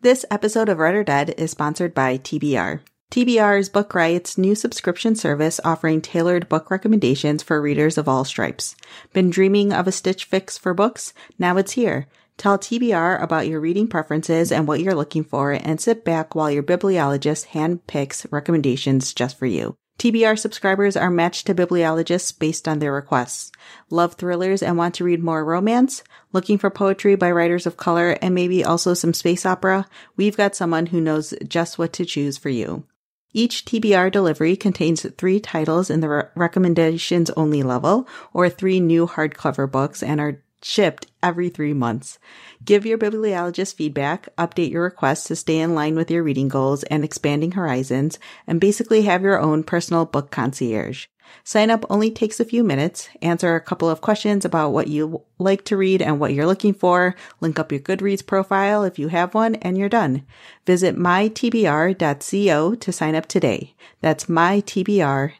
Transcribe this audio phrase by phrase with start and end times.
[0.00, 2.82] This episode of Read or Dead is sponsored by TBR.
[3.10, 8.24] TBR is Book Riot's new subscription service offering tailored book recommendations for readers of all
[8.24, 8.76] stripes.
[9.12, 11.12] Been dreaming of a stitch fix for books?
[11.36, 12.06] Now it's here.
[12.36, 16.48] Tell TBR about your reading preferences and what you're looking for and sit back while
[16.48, 19.74] your bibliologist handpicks recommendations just for you.
[19.98, 23.50] TBR subscribers are matched to bibliologists based on their requests.
[23.90, 26.04] Love thrillers and want to read more romance?
[26.32, 29.86] Looking for poetry by writers of color and maybe also some space opera?
[30.16, 32.84] We've got someone who knows just what to choose for you.
[33.32, 39.06] Each TBR delivery contains three titles in the re- recommendations only level or three new
[39.06, 42.18] hardcover books and are shipped every three months.
[42.64, 46.82] Give your bibliologist feedback, update your requests to stay in line with your reading goals
[46.84, 51.06] and expanding horizons, and basically have your own personal book concierge.
[51.44, 55.22] Sign up only takes a few minutes, answer a couple of questions about what you
[55.38, 59.08] like to read and what you're looking for, link up your Goodreads profile if you
[59.08, 60.24] have one, and you're done.
[60.66, 63.74] Visit mytbr.co to sign up today.
[64.00, 65.38] That's mytbr.co.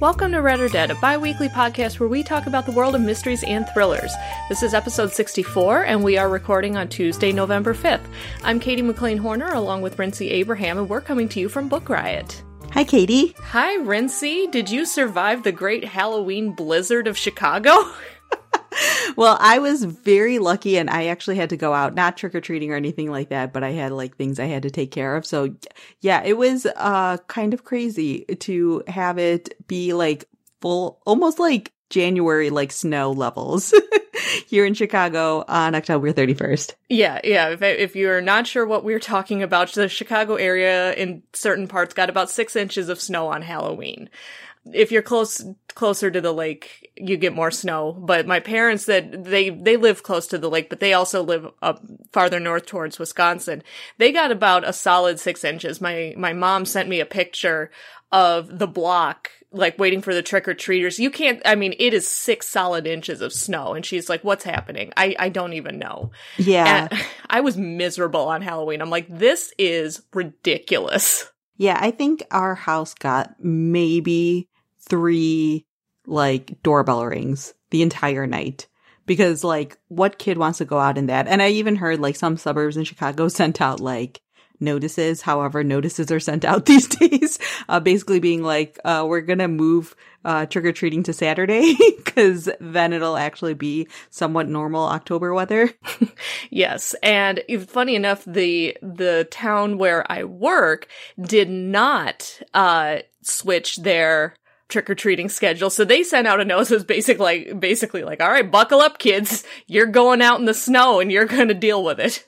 [0.00, 2.94] Welcome to Read or Dead, a bi weekly podcast where we talk about the world
[2.94, 4.12] of mysteries and thrillers.
[4.48, 8.06] This is episode 64, and we are recording on Tuesday, November 5th.
[8.44, 11.88] I'm Katie McLean Horner, along with Rincey Abraham, and we're coming to you from Book
[11.88, 12.44] Riot.
[12.74, 13.34] Hi, Katie.
[13.40, 14.46] Hi, Rincey.
[14.46, 17.72] Did you survive the great Halloween blizzard of Chicago?
[19.16, 22.40] well, I was very lucky and I actually had to go out, not trick or
[22.40, 25.16] treating or anything like that, but I had like things I had to take care
[25.16, 25.26] of.
[25.26, 25.54] So
[26.00, 30.26] yeah, it was, uh, kind of crazy to have it be like
[30.60, 33.72] full, almost like January, like snow levels
[34.46, 36.74] here in Chicago on October 31st.
[36.88, 37.48] Yeah, yeah.
[37.50, 41.94] If, if you're not sure what we're talking about, the Chicago area in certain parts
[41.94, 44.10] got about six inches of snow on Halloween
[44.72, 45.44] if you're close
[45.78, 47.92] closer to the lake, you get more snow.
[47.92, 51.46] But my parents that they they live close to the lake, but they also live
[51.62, 51.80] up
[52.12, 53.62] farther north towards Wisconsin.
[53.96, 55.80] They got about a solid six inches.
[55.80, 57.70] My my mom sent me a picture
[58.10, 60.98] of the block like waiting for the trick or treaters.
[60.98, 63.72] You can't, I mean, it is six solid inches of snow.
[63.72, 64.92] And she's like, what's happening?
[64.94, 66.10] I, I don't even know.
[66.36, 66.88] Yeah.
[66.90, 68.82] And I was miserable on Halloween.
[68.82, 71.30] I'm like, this is ridiculous.
[71.56, 71.78] Yeah.
[71.80, 74.50] I think our house got maybe
[74.88, 75.64] three
[76.08, 78.66] like doorbell rings the entire night
[79.06, 81.26] because like what kid wants to go out in that?
[81.28, 84.20] And I even heard like some suburbs in Chicago sent out like
[84.60, 85.22] notices.
[85.22, 87.38] However, notices are sent out these days,
[87.68, 91.76] uh, basically being like, uh, we're going to move, uh, trick or treating to Saturday
[92.04, 95.70] because then it'll actually be somewhat normal October weather.
[96.50, 96.94] yes.
[97.02, 100.88] And funny enough, the, the town where I work
[101.20, 104.34] did not, uh, switch their,
[104.68, 105.70] trick or treating schedule.
[105.70, 108.98] So they sent out a notice was basically like, basically like, all right, buckle up,
[108.98, 109.44] kids.
[109.66, 112.24] You're going out in the snow and you're going to deal with it.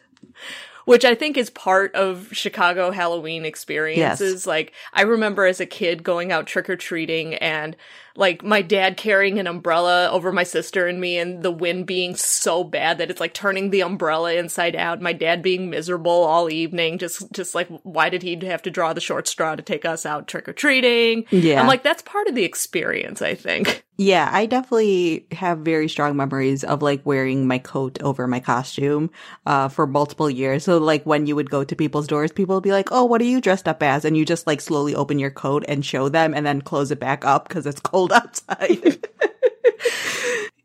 [0.86, 4.32] Which I think is part of Chicago Halloween experiences.
[4.32, 4.46] Yes.
[4.46, 7.76] Like, I remember as a kid going out trick or treating and
[8.20, 12.14] like my dad carrying an umbrella over my sister and me and the wind being
[12.14, 16.48] so bad that it's like turning the umbrella inside out my dad being miserable all
[16.50, 19.84] evening just just like why did he have to draw the short straw to take
[19.84, 21.60] us out trick-or-treating Yeah.
[21.60, 26.16] i'm like that's part of the experience i think Yeah, I definitely have very strong
[26.16, 29.10] memories of like wearing my coat over my costume
[29.44, 30.64] uh for multiple years.
[30.64, 33.20] So like when you would go to people's doors, people would be like, "Oh, what
[33.20, 36.08] are you dressed up as?" and you just like slowly open your coat and show
[36.08, 39.06] them and then close it back up cuz it's cold outside.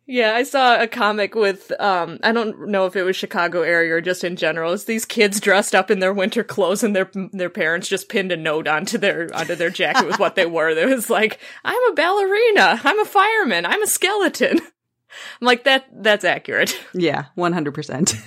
[0.07, 3.95] yeah i saw a comic with um i don't know if it was chicago area
[3.95, 7.09] or just in general it's these kids dressed up in their winter clothes and their
[7.31, 10.69] their parents just pinned a note onto their onto their jacket with what they were
[10.69, 12.79] it was like i'm a ballerina.
[12.83, 13.65] I'm a fireman.
[13.65, 14.59] I'm a skeleton.
[14.59, 16.77] I'm like that that's accurate.
[16.93, 18.21] Yeah, 100%.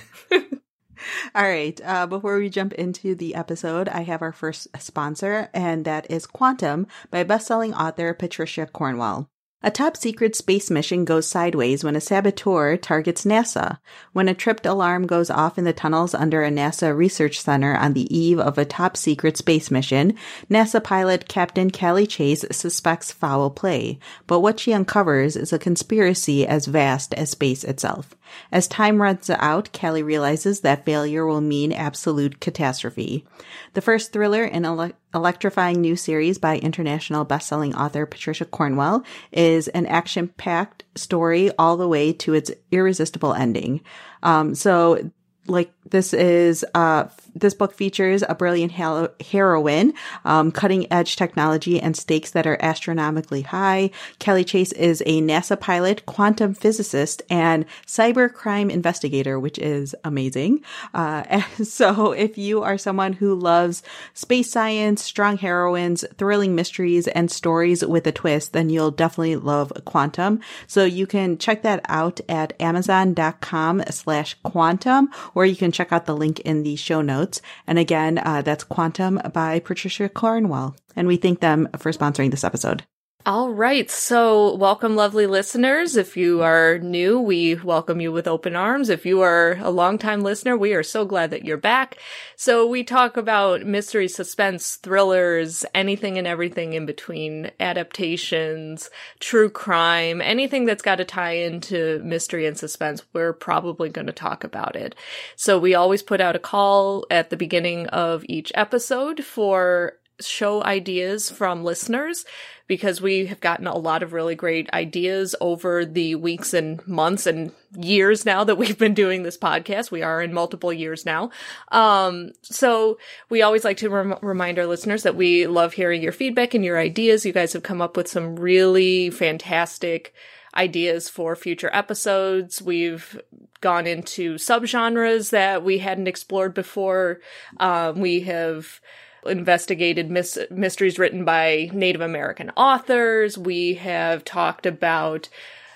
[1.35, 1.79] All right.
[1.83, 6.25] Uh, before we jump into the episode, I have our first sponsor, and that is
[6.25, 9.29] Quantum by bestselling author Patricia Cornwell.
[9.61, 13.79] A top secret space mission goes sideways when a saboteur targets NASA.
[14.13, 17.91] When a tripped alarm goes off in the tunnels under a NASA research center on
[17.91, 20.13] the eve of a top secret space mission,
[20.49, 23.99] NASA pilot Captain Callie Chase suspects foul play.
[24.27, 28.15] But what she uncovers is a conspiracy as vast as space itself.
[28.51, 33.25] As time runs out, Callie realizes that failure will mean absolute catastrophe.
[33.73, 39.67] The first thriller in a electrifying new series by international bestselling author Patricia Cornwell is
[39.69, 43.81] an action-packed story all the way to its irresistible ending.
[44.21, 45.11] Um, so
[45.47, 47.05] like this is uh
[47.35, 49.93] this book features a brilliant hero- heroine,
[50.25, 53.91] um, cutting edge technology and stakes that are astronomically high.
[54.23, 60.61] Callie Chase is a NASA pilot, quantum physicist, and cybercrime investigator, which is amazing.
[60.93, 63.83] Uh, so if you are someone who loves
[64.13, 69.71] space science, strong heroines, thrilling mysteries, and stories with a twist, then you'll definitely love
[69.85, 70.39] Quantum.
[70.67, 76.05] So you can check that out at amazon.com slash quantum, or you can check out
[76.05, 77.41] the link in the show notes.
[77.65, 80.75] And again, uh, that's Quantum by Patricia Cornwell.
[80.93, 82.83] And we thank them for sponsoring this episode.
[83.25, 83.91] All right.
[83.91, 85.97] So, welcome, lovely listeners.
[85.97, 88.87] If you are new, we welcome you with open arms.
[88.87, 91.97] If you are a longtime listener, we are so glad that you're back.
[92.37, 98.89] So, we talk about mystery, suspense, thrillers, anything and everything in between, adaptations,
[99.19, 103.03] true crime, anything that's got to tie into mystery and suspense.
[103.11, 104.95] We're probably going to talk about it.
[105.35, 110.63] So, we always put out a call at the beginning of each episode for show
[110.63, 112.25] ideas from listeners
[112.69, 117.25] because we have gotten a lot of really great ideas over the weeks and months
[117.25, 119.89] and years now that we've been doing this podcast.
[119.89, 121.31] We are in multiple years now.
[121.71, 122.99] Um, so
[123.29, 126.63] we always like to rem- remind our listeners that we love hearing your feedback and
[126.63, 127.25] your ideas.
[127.25, 130.13] You guys have come up with some really fantastic
[130.55, 132.61] ideas for future episodes.
[132.61, 133.19] We've
[133.61, 137.19] gone into subgenres that we hadn't explored before.
[137.59, 138.79] Um, we have
[139.25, 143.37] investigated mis- mysteries written by Native American authors.
[143.37, 145.29] We have talked about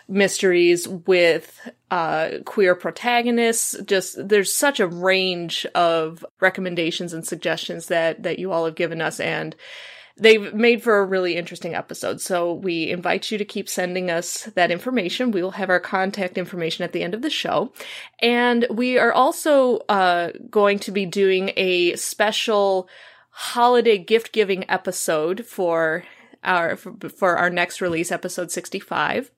[0.08, 3.76] mysteries with uh, queer protagonists.
[3.86, 9.02] Just there's such a range of recommendations and suggestions that that you all have given
[9.02, 9.56] us, and
[10.18, 12.22] they've made for a really interesting episode.
[12.22, 15.32] So we invite you to keep sending us that information.
[15.32, 17.74] We will have our contact information at the end of the show.
[18.20, 22.88] And we are also uh, going to be doing a special
[23.34, 26.04] holiday gift giving episode for
[26.44, 29.32] our for our next release episode 65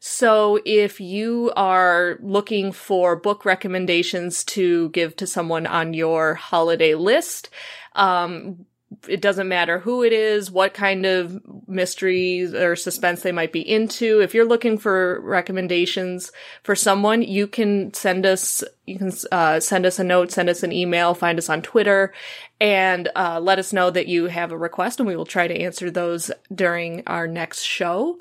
[0.00, 6.94] so if you are looking for book recommendations to give to someone on your holiday
[6.94, 7.50] list
[7.94, 8.64] um,
[9.08, 13.60] it doesn't matter who it is, what kind of mysteries or suspense they might be
[13.60, 14.20] into.
[14.20, 19.86] If you're looking for recommendations for someone, you can send us, you can uh, send
[19.86, 22.12] us a note, send us an email, find us on Twitter,
[22.60, 25.60] and uh, let us know that you have a request, and we will try to
[25.60, 28.18] answer those during our next show.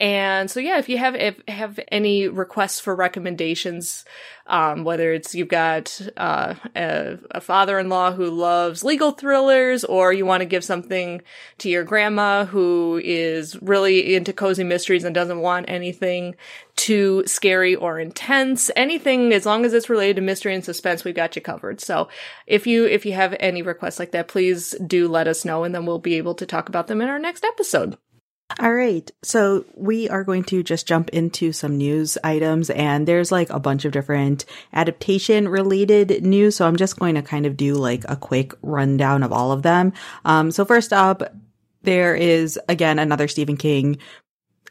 [0.00, 4.06] And so, yeah, if you have if have any requests for recommendations,
[4.46, 10.24] um, whether it's you've got uh, a, a, father-in-law who loves legal thrillers, or you
[10.24, 11.20] want to give something
[11.58, 16.34] to your grandma who is really into cozy mysteries and doesn't want anything
[16.76, 21.14] too scary or intense, anything as long as it's related to mystery and suspense, we've
[21.14, 21.78] got you covered.
[21.78, 22.08] So,
[22.46, 25.74] if you if you have any requests like that, please do let us know, and
[25.74, 27.98] then we'll be able to talk about them in our next episode.
[28.58, 29.10] All right.
[29.22, 33.60] So we are going to just jump into some news items and there's like a
[33.60, 36.56] bunch of different adaptation related news.
[36.56, 39.62] So I'm just going to kind of do like a quick rundown of all of
[39.62, 39.92] them.
[40.24, 41.22] Um, so first up,
[41.82, 43.98] there is again another Stephen King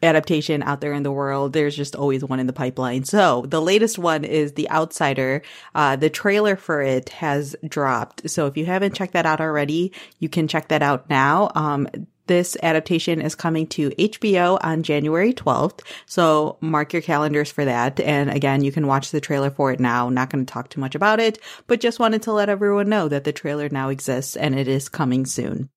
[0.04, 1.54] adaptation out there in the world.
[1.54, 3.04] There's just always one in the pipeline.
[3.06, 5.42] So the latest one is The Outsider.
[5.76, 8.30] Uh, the trailer for it has dropped.
[8.30, 11.52] So if you haven't checked that out already, you can check that out now.
[11.56, 11.88] Um,
[12.30, 15.82] this adaptation is coming to HBO on January 12th.
[16.06, 18.00] So mark your calendars for that.
[18.00, 20.08] And again, you can watch the trailer for it now.
[20.10, 23.08] Not going to talk too much about it, but just wanted to let everyone know
[23.08, 25.70] that the trailer now exists and it is coming soon.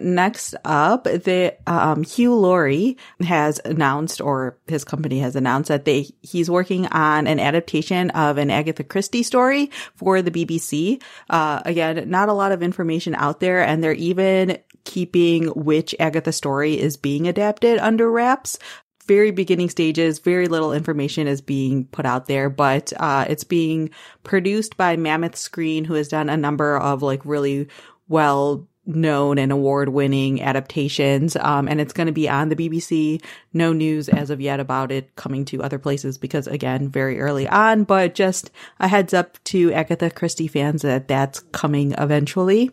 [0.00, 6.08] Next up, the um, Hugh Laurie has announced, or his company has announced that they
[6.22, 11.02] he's working on an adaptation of an Agatha Christie story for the BBC.
[11.28, 16.32] Uh, again, not a lot of information out there, and they're even keeping which Agatha
[16.32, 18.58] story is being adapted under wraps.
[19.06, 23.90] Very beginning stages, very little information is being put out there, but uh, it's being
[24.22, 27.68] produced by Mammoth Screen, who has done a number of like really
[28.08, 31.36] well known and award winning adaptations.
[31.36, 33.22] Um, and it's going to be on the BBC.
[33.52, 37.48] No news as of yet about it coming to other places because again, very early
[37.48, 42.70] on, but just a heads up to Agatha Christie fans that that's coming eventually.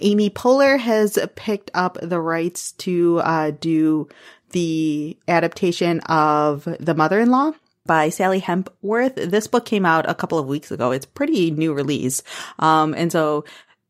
[0.00, 4.08] Amy Poehler has picked up the rights to uh, do
[4.50, 7.52] the adaptation of The Mother-in-Law
[7.86, 9.14] by Sally Hepworth.
[9.14, 10.90] This book came out a couple of weeks ago.
[10.90, 12.22] It's pretty new release.
[12.58, 13.44] Um, and so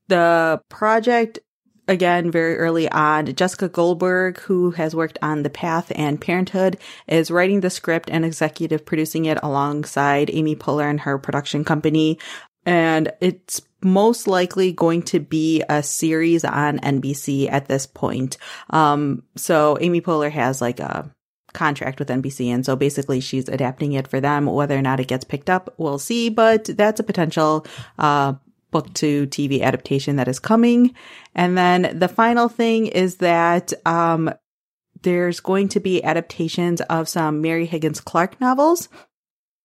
[0.08, 1.38] the project
[1.88, 7.30] again very early on jessica goldberg who has worked on the path and parenthood is
[7.30, 12.18] writing the script and executive producing it alongside amy poehler and her production company
[12.66, 18.38] and it's most likely going to be a series on nbc at this point
[18.70, 21.10] um so amy poehler has like a
[21.54, 22.48] contract with NBC.
[22.48, 24.44] And so basically she's adapting it for them.
[24.44, 27.64] Whether or not it gets picked up, we'll see, but that's a potential,
[27.98, 28.34] uh,
[28.74, 30.94] book to TV adaptation that is coming.
[31.34, 34.30] And then the final thing is that, um,
[35.02, 38.88] there's going to be adaptations of some Mary Higgins Clark novels.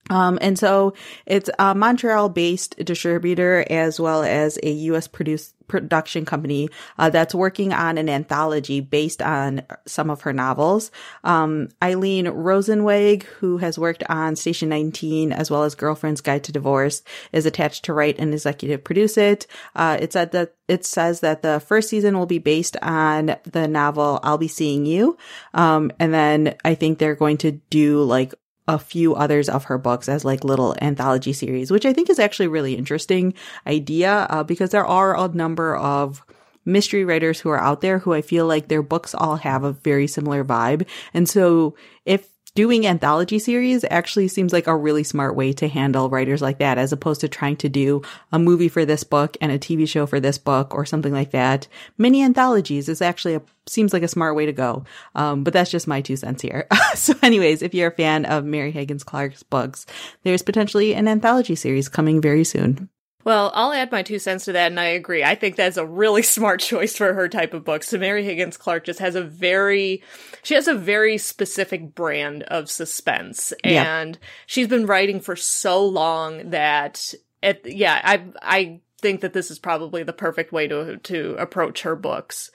[0.09, 0.93] Um, and so
[1.25, 7.33] it's a Montreal based distributor as well as a US produced production company, uh, that's
[7.33, 10.91] working on an anthology based on some of her novels.
[11.23, 16.51] Um, Eileen Rosenweg, who has worked on Station 19 as well as Girlfriend's Guide to
[16.51, 19.47] Divorce, is attached to write and executive produce it.
[19.75, 23.67] Uh, it said that it says that the first season will be based on the
[23.67, 25.17] novel I'll Be Seeing You.
[25.53, 28.35] Um, and then I think they're going to do like
[28.69, 32.19] a few others of her books as like little anthology series, which I think is
[32.19, 33.33] actually really interesting
[33.65, 36.23] idea uh, because there are a number of
[36.65, 39.71] mystery writers who are out there who I feel like their books all have a
[39.71, 40.85] very similar vibe.
[41.15, 46.09] And so if doing anthology series actually seems like a really smart way to handle
[46.09, 48.01] writers like that as opposed to trying to do
[48.33, 51.31] a movie for this book and a TV show for this book or something like
[51.31, 51.69] that.
[51.97, 54.83] Mini anthologies is actually a seems like a smart way to go.
[55.15, 56.67] Um, but that's just my two cents here.
[56.95, 59.85] so anyways, if you're a fan of Mary Higgins Clark's books,
[60.23, 62.89] there's potentially an anthology series coming very soon.
[63.25, 65.23] Well, I'll add my two cents to that, and I agree.
[65.23, 67.83] I think that's a really smart choice for her type of book.
[67.83, 70.03] So Mary Higgins Clark just has a very,
[70.41, 76.51] she has a very specific brand of suspense, and she's been writing for so long
[76.51, 81.35] that, it, yeah, I I think that this is probably the perfect way to to
[81.39, 82.51] approach her books.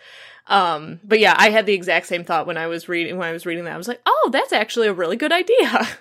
[0.47, 3.33] Um, but yeah, I had the exact same thought when I was reading when I
[3.33, 3.75] was reading that.
[3.75, 5.88] I was like, oh, that's actually a really good idea.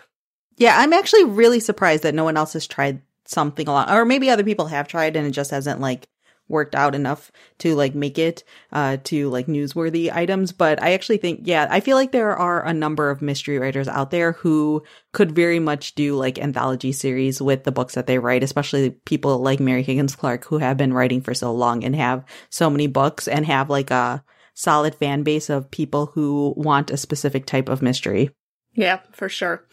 [0.56, 4.30] Yeah, I'm actually really surprised that no one else has tried something along, or maybe
[4.30, 6.08] other people have tried and it just hasn't like
[6.50, 10.52] worked out enough to like make it uh to like newsworthy items.
[10.52, 13.88] But i actually think yeah i feel like there are a number of mystery writers
[13.88, 18.20] out there who could very much do like anthology series with the books that they
[18.20, 21.96] write especially people like mary higgins clark who have been writing for so long and
[21.96, 24.22] have so many books and have like a
[24.54, 28.30] solid fan base of people who want a specific type of mystery.
[28.74, 29.68] Yeah for sure.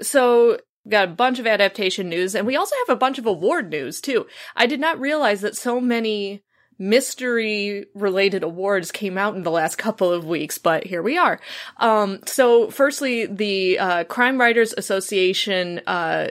[0.00, 3.70] So got a bunch of adaptation news, and we also have a bunch of award
[3.70, 4.26] news too.
[4.56, 6.42] I did not realize that so many
[6.78, 11.40] mystery related awards came out in the last couple of weeks, but here we are.
[11.78, 16.28] Um, so firstly, the uh, Crime Writers Association uh,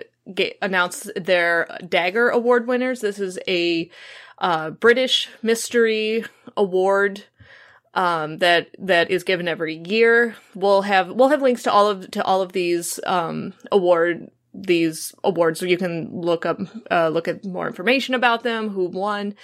[0.61, 3.01] announced their Dagger Award winners.
[3.01, 3.89] This is a
[4.39, 6.23] uh, British mystery
[6.55, 7.23] award
[7.93, 10.35] um, that that is given every year.
[10.53, 14.29] We'll have we'll have links to all of to all of these um, award
[14.63, 16.59] these awards so you can look up
[16.91, 19.35] uh, look at more information about them who won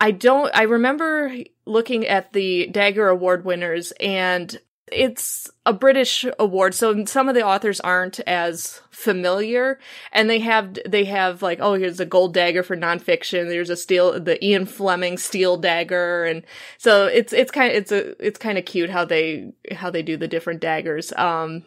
[0.00, 1.32] i don't i remember
[1.64, 4.60] looking at the dagger award winners and
[4.92, 9.80] it's a British award, so some of the authors aren't as familiar,
[10.12, 13.48] and they have they have like oh here's a gold dagger for nonfiction.
[13.48, 16.44] There's a steel the Ian Fleming steel dagger, and
[16.78, 20.02] so it's it's kind of it's a it's kind of cute how they how they
[20.02, 21.12] do the different daggers.
[21.14, 21.64] Um,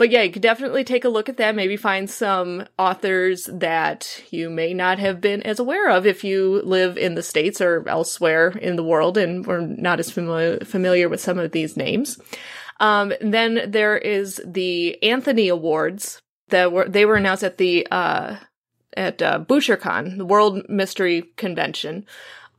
[0.00, 1.54] but yeah, you could definitely take a look at that.
[1.54, 6.62] Maybe find some authors that you may not have been as aware of if you
[6.64, 11.10] live in the states or elsewhere in the world and were not as familiar familiar
[11.10, 12.18] with some of these names.
[12.80, 18.36] Um, then there is the Anthony Awards that were they were announced at the uh,
[18.96, 22.06] at uh, BoucherCon, the World Mystery Convention,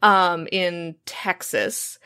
[0.03, 1.97] um, in Texas,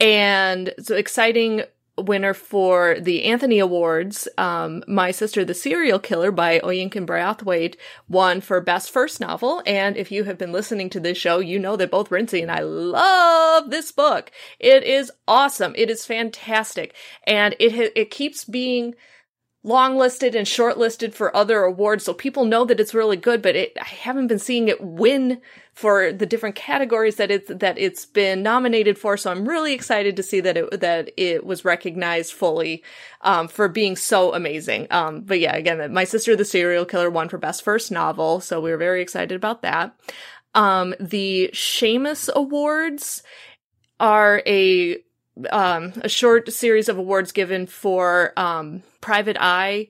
[0.00, 1.64] and so exciting
[1.98, 7.76] winner for the Anthony Awards, um, My Sister the Serial Killer by Oyinkan Braithwaite
[8.08, 9.62] won for Best First Novel.
[9.66, 12.50] And if you have been listening to this show, you know that both Rincey and
[12.50, 14.30] I love this book.
[14.58, 15.74] It is awesome.
[15.76, 16.94] It is fantastic.
[17.26, 18.94] And it, ha- it keeps being
[19.64, 23.42] longlisted and shortlisted for other awards, so people know that it's really good.
[23.42, 25.40] But it, I haven't been seeing it win
[25.72, 29.16] for the different categories that it's that it's been nominated for.
[29.16, 32.82] So I'm really excited to see that it that it was recognized fully
[33.20, 34.86] um, for being so amazing.
[34.90, 38.60] Um, but yeah, again, my sister the serial killer won for best first novel, so
[38.60, 39.94] we were very excited about that.
[40.54, 43.22] Um, the Shamus Awards
[44.00, 44.98] are a
[45.50, 49.88] um, a short series of awards given for um, private eye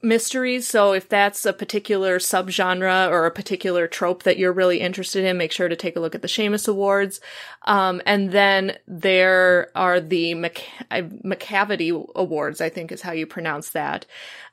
[0.00, 0.68] mysteries.
[0.68, 5.36] So if that's a particular subgenre or a particular trope that you're really interested in,
[5.36, 7.20] make sure to take a look at the Shamus Awards.
[7.66, 14.06] Um, and then there are the Macavity Awards, I think is how you pronounce that.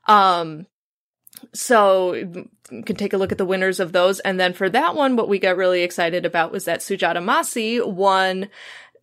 [0.08, 0.66] Um,
[1.54, 2.50] so you
[2.84, 4.20] can take a look at the winners of those.
[4.22, 7.80] And then for that one, what we got really excited about was that Sujata Massey
[7.82, 8.50] won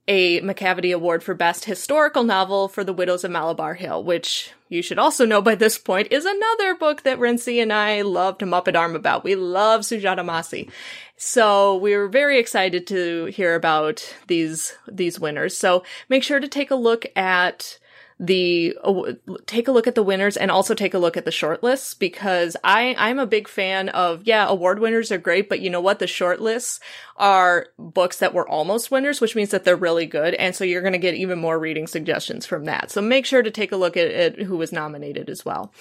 [0.09, 4.82] a Macavity Award for Best Historical Novel for The Widows of Malabar Hill, which you
[4.82, 8.47] should also know by this point is another book that Rincey and I love to
[8.47, 9.23] muppet arm about.
[9.23, 10.71] We love Sujata Massey.
[11.16, 15.56] So we were very excited to hear about these, these winners.
[15.56, 17.78] So make sure to take a look at
[18.23, 19.14] the uh,
[19.47, 22.57] take a look at the winners and also take a look at the shortlists because
[22.62, 25.99] I I'm a big fan of yeah award winners are great but you know what?
[25.99, 26.79] The shortlists
[27.17, 30.35] are books that were almost winners which means that they're really good.
[30.35, 32.93] And so you're going to get even more reading suggestions from that.
[32.93, 35.75] So make sure to take a look at, at who was nominated as well.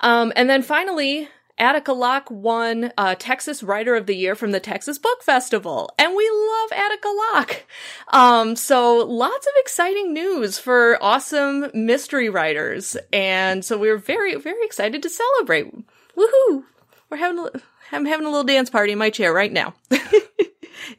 [0.00, 4.60] Um, and then finally Attica Locke won uh, Texas Writer of the Year from the
[4.60, 7.66] Texas Book Festival, and we love Attica Locke.
[8.08, 14.36] Um, so lots of exciting news for awesome mystery writers, and so we are very,
[14.36, 15.74] very excited to celebrate.
[16.16, 16.64] Woohoo!
[17.10, 17.50] We're having a,
[17.92, 19.74] I'm having a little dance party in my chair right now.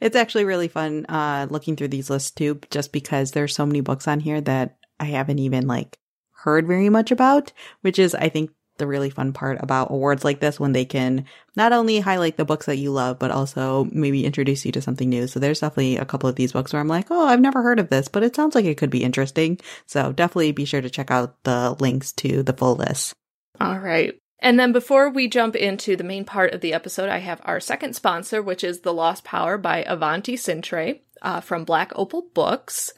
[0.00, 3.80] it's actually really fun uh, looking through these lists too, just because there's so many
[3.80, 5.98] books on here that I haven't even like
[6.32, 10.40] heard very much about, which is I think the really fun part about awards like
[10.40, 11.24] this when they can
[11.56, 15.08] not only highlight the books that you love, but also maybe introduce you to something
[15.08, 15.28] new.
[15.28, 17.78] So there's definitely a couple of these books where I'm like, oh, I've never heard
[17.78, 19.60] of this, but it sounds like it could be interesting.
[19.86, 23.14] So definitely be sure to check out the links to the full list.
[23.60, 24.18] All right.
[24.40, 27.60] And then before we jump into the main part of the episode, I have our
[27.60, 32.92] second sponsor, which is The Lost Power by Avanti Centrae uh, from Black Opal Books.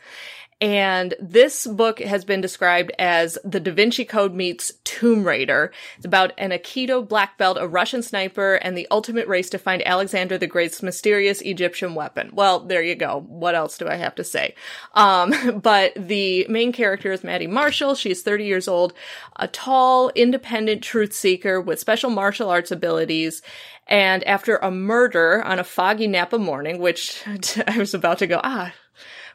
[0.63, 5.73] And this book has been described as the Da Vinci Code meets Tomb Raider.
[5.97, 9.85] It's about an Aikido black belt, a Russian sniper, and the ultimate race to find
[9.85, 12.31] Alexander the Great's mysterious Egyptian weapon.
[12.33, 13.25] Well, there you go.
[13.27, 14.55] What else do I have to say?
[14.95, 17.97] Um, but the main character is Maddie Marshall.
[17.97, 18.95] She's 30 years old,
[19.35, 23.43] a tall, independent truth seeker with special martial arts abilities.
[23.89, 27.21] And after a murder on a foggy Napa morning, which
[27.67, 28.73] I was about to go, ah,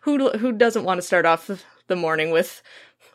[0.08, 1.52] who who doesn't want to start off
[1.88, 2.62] the morning with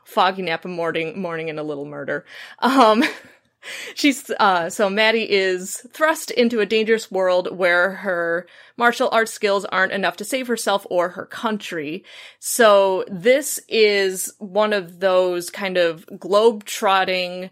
[0.04, 2.26] foggy Napa morning morning and a little murder?
[2.58, 3.02] Um
[3.94, 9.64] she's uh so maddie is thrust into a dangerous world where her martial arts skills
[9.64, 12.04] aren't enough to save herself or her country.
[12.38, 17.48] So this is one of those kind of globe trotting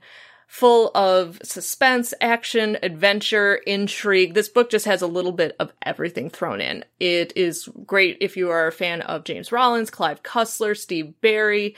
[0.50, 4.34] full of suspense, action, adventure, intrigue.
[4.34, 6.84] This book just has a little bit of everything thrown in.
[6.98, 11.76] It is great if you are a fan of James Rollins, Clive Cussler, Steve Berry,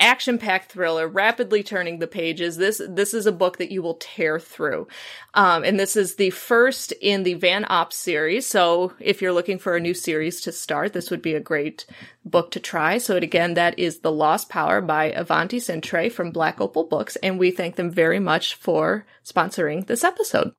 [0.00, 2.56] action-packed thriller, rapidly turning the pages.
[2.56, 4.88] This this is a book that you will tear through,
[5.34, 8.46] um, and this is the first in the Van Op series.
[8.46, 11.86] So if you're looking for a new series to start, this would be a great
[12.24, 12.98] book to try.
[12.98, 17.38] So again, that is The Lost Power by Avanti Centrae from Black Opal Books, and
[17.38, 20.52] we thank them very much for sponsoring this episode.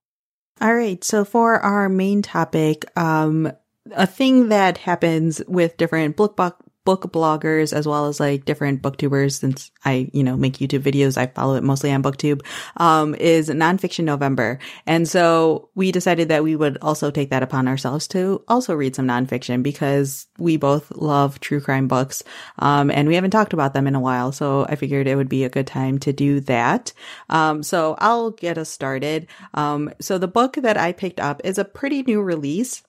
[0.61, 3.51] All right, so for our main topic, um,
[3.93, 6.35] a thing that happens with different book
[6.83, 11.17] book bloggers as well as like different booktubers since I, you know, make YouTube videos.
[11.17, 12.41] I follow it mostly on booktube,
[12.77, 14.59] um, is nonfiction November.
[14.87, 18.95] And so we decided that we would also take that upon ourselves to also read
[18.95, 22.23] some nonfiction because we both love true crime books.
[22.59, 24.31] Um, and we haven't talked about them in a while.
[24.31, 26.93] So I figured it would be a good time to do that.
[27.29, 29.27] Um, so I'll get us started.
[29.53, 32.83] Um, so the book that I picked up is a pretty new release.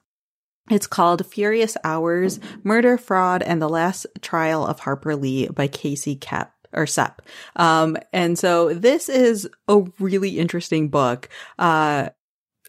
[0.71, 6.17] It's called Furious Hours, Murder, Fraud, and the Last Trial of Harper Lee by Casey
[6.17, 7.23] Kep or Cep.
[7.57, 11.29] Um, and so this is a really interesting book.
[11.59, 12.11] Uh,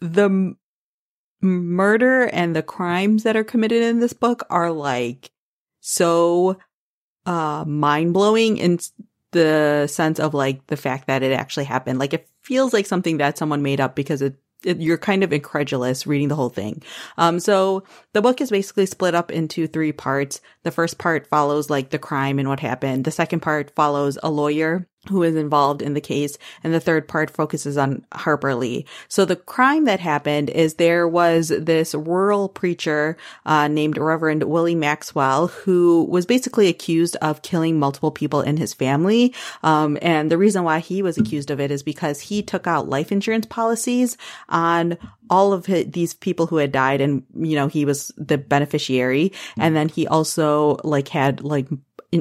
[0.00, 0.58] the m-
[1.40, 5.30] murder and the crimes that are committed in this book are like
[5.80, 6.58] so,
[7.26, 8.78] uh, mind blowing in
[9.32, 11.98] the sense of like the fact that it actually happened.
[11.98, 16.06] Like it feels like something that someone made up because it you're kind of incredulous
[16.06, 16.82] reading the whole thing.
[17.18, 20.40] Um, so the book is basically split up into three parts.
[20.62, 23.04] The first part follows like the crime and what happened.
[23.04, 27.08] The second part follows a lawyer who is involved in the case, and the third
[27.08, 28.86] part focuses on Harper Lee.
[29.08, 34.74] So the crime that happened is there was this rural preacher uh, named Reverend Willie
[34.74, 39.34] Maxwell who was basically accused of killing multiple people in his family.
[39.62, 42.88] Um, and the reason why he was accused of it is because he took out
[42.88, 44.16] life insurance policies
[44.48, 44.98] on
[45.30, 49.32] all of his, these people who had died, and you know he was the beneficiary,
[49.56, 51.66] and then he also like had like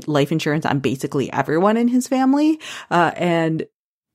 [0.06, 2.60] life insurance on basically everyone in his family.
[2.90, 3.66] Uh, and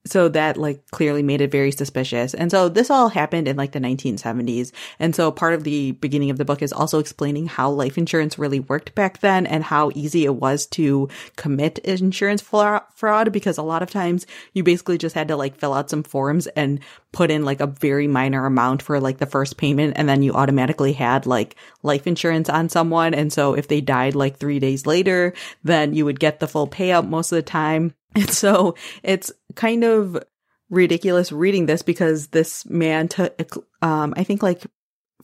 [0.07, 2.35] so that like clearly made it very suspicious.
[2.35, 4.73] And so this all happened in like the 1970s.
[4.99, 8.39] And so part of the beginning of the book is also explaining how life insurance
[8.39, 13.63] really worked back then and how easy it was to commit insurance fraud because a
[13.63, 16.81] lot of times you basically just had to like fill out some forms and
[17.13, 20.33] put in like a very minor amount for like the first payment and then you
[20.33, 23.15] automatically had like life insurance on someone.
[23.15, 25.35] And so if they died like three days later,
[25.65, 27.95] then you would get the full payout most of the time.
[28.15, 30.23] And so it's kind of
[30.71, 34.67] ridiculous reading this because this man took, um, I think like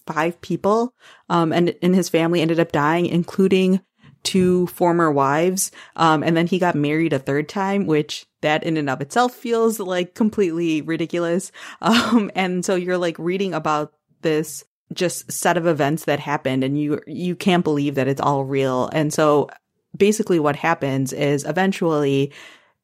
[0.07, 0.95] five people,
[1.29, 3.81] um, and in his family ended up dying, including
[4.23, 5.71] two former wives.
[5.97, 9.35] Um, and then he got married a third time, which that in and of itself
[9.35, 11.53] feels like completely ridiculous.
[11.81, 13.93] Um, and so you're like reading about
[14.23, 18.45] this just set of events that happened and you, you can't believe that it's all
[18.45, 18.89] real.
[18.93, 19.51] And so
[19.97, 22.33] basically what happens is eventually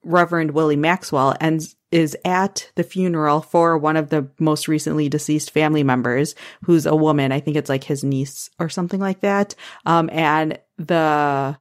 [0.02, 5.50] Reverend Willie Maxwell and is at the funeral for one of the most recently deceased
[5.50, 6.34] family members,
[6.64, 7.32] who's a woman.
[7.32, 9.54] I think it's like his niece or something like that.
[9.84, 11.58] Um, and the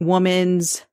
[0.00, 0.84] woman's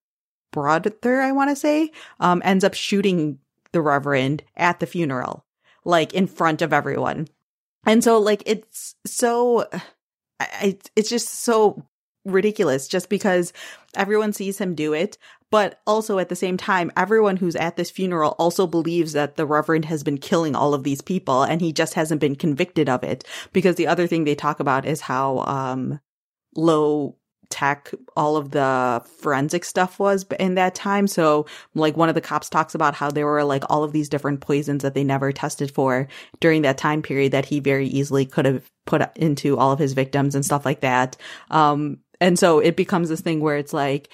[0.52, 3.40] brother, I want to say, um, ends up shooting
[3.72, 5.46] the Reverend at the funeral,
[5.86, 7.28] like in front of everyone.
[7.86, 9.68] And so, like, it's so,
[10.62, 11.86] it's just so
[12.32, 13.54] ridiculous just because
[13.96, 15.18] everyone sees him do it.
[15.52, 19.48] But also at the same time, everyone who's at this funeral also believes that the
[19.48, 23.04] Reverend has been killing all of these people and he just hasn't been convicted of
[23.04, 23.24] it.
[23.52, 26.00] Because the other thing they talk about is how, um,
[26.56, 27.16] low
[27.50, 31.08] tech all of the forensic stuff was in that time.
[31.08, 34.10] So like one of the cops talks about how there were like all of these
[34.10, 36.08] different poisons that they never tested for
[36.40, 39.94] during that time period that he very easily could have put into all of his
[39.94, 41.18] victims and stuff like that.
[41.50, 44.10] Um, and so it becomes this thing where it's like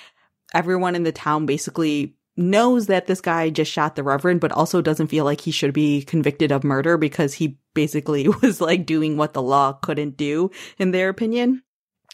[0.53, 4.81] everyone in the town basically knows that this guy just shot the reverend, but also
[4.81, 9.17] doesn't feel like he should be convicted of murder because he basically was like doing
[9.17, 11.61] what the law couldn't do in their opinion.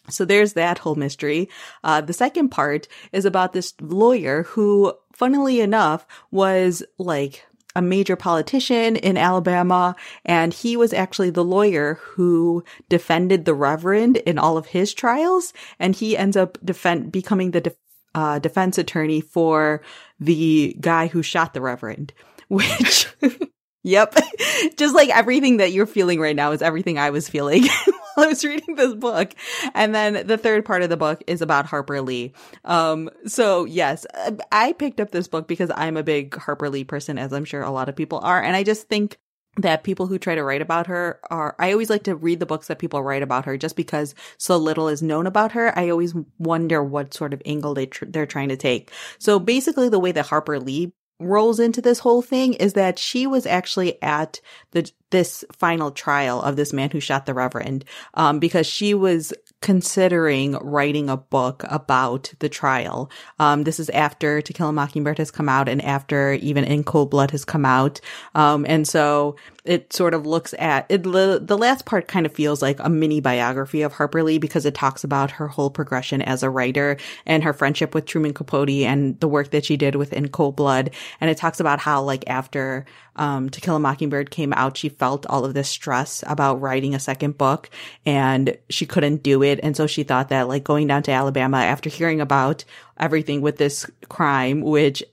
[0.10, 1.50] So there's that whole mystery.
[1.84, 8.16] Uh, the second part is about this lawyer who, funnily enough, was like a major
[8.16, 14.58] politician in Alabama, and he was actually the lawyer who defended the Reverend in all
[14.58, 17.76] of his trials, and he ends up defend becoming the
[18.14, 19.82] uh, defense attorney for
[20.20, 22.14] the guy who shot the Reverend,
[22.48, 23.08] which.
[23.84, 24.16] Yep.
[24.78, 27.68] Just like everything that you're feeling right now is everything I was feeling
[28.18, 29.34] I was reading this book.
[29.74, 32.34] And then the third part of the book is about Harper Lee.
[32.66, 34.06] Um, so yes,
[34.52, 37.62] I picked up this book because I'm a big Harper Lee person, as I'm sure
[37.62, 38.42] a lot of people are.
[38.42, 39.18] And I just think
[39.58, 42.46] that people who try to write about her are, I always like to read the
[42.46, 45.78] books that people write about her just because so little is known about her.
[45.78, 48.92] I always wonder what sort of angle they tr- they're trying to take.
[49.20, 53.28] So basically the way that Harper Lee rolls into this whole thing is that she
[53.28, 58.40] was actually at the this final trial of this man who shot the reverend um,
[58.40, 63.12] because she was considering writing a book about the trial.
[63.40, 66.84] Um, this is after To Kill a Mockingbird has come out and after even In
[66.84, 68.02] Cold Blood has come out.
[68.34, 71.04] Um, and so it sort of looks at it.
[71.04, 74.66] The, the last part kind of feels like a mini biography of Harper Lee because
[74.66, 76.98] it talks about her whole progression as a writer
[77.28, 80.56] and her friendship with Truman Capote and the work that she did with In Cold
[80.56, 80.90] Blood.
[81.20, 84.90] And it talks about how like after um, To Kill a Mockingbird came out, she
[84.90, 87.70] felt all of this stress about writing a second book
[88.06, 89.60] and she couldn't do it.
[89.62, 92.66] And so she thought that like going down to Alabama after hearing about
[93.00, 95.04] everything with this crime, which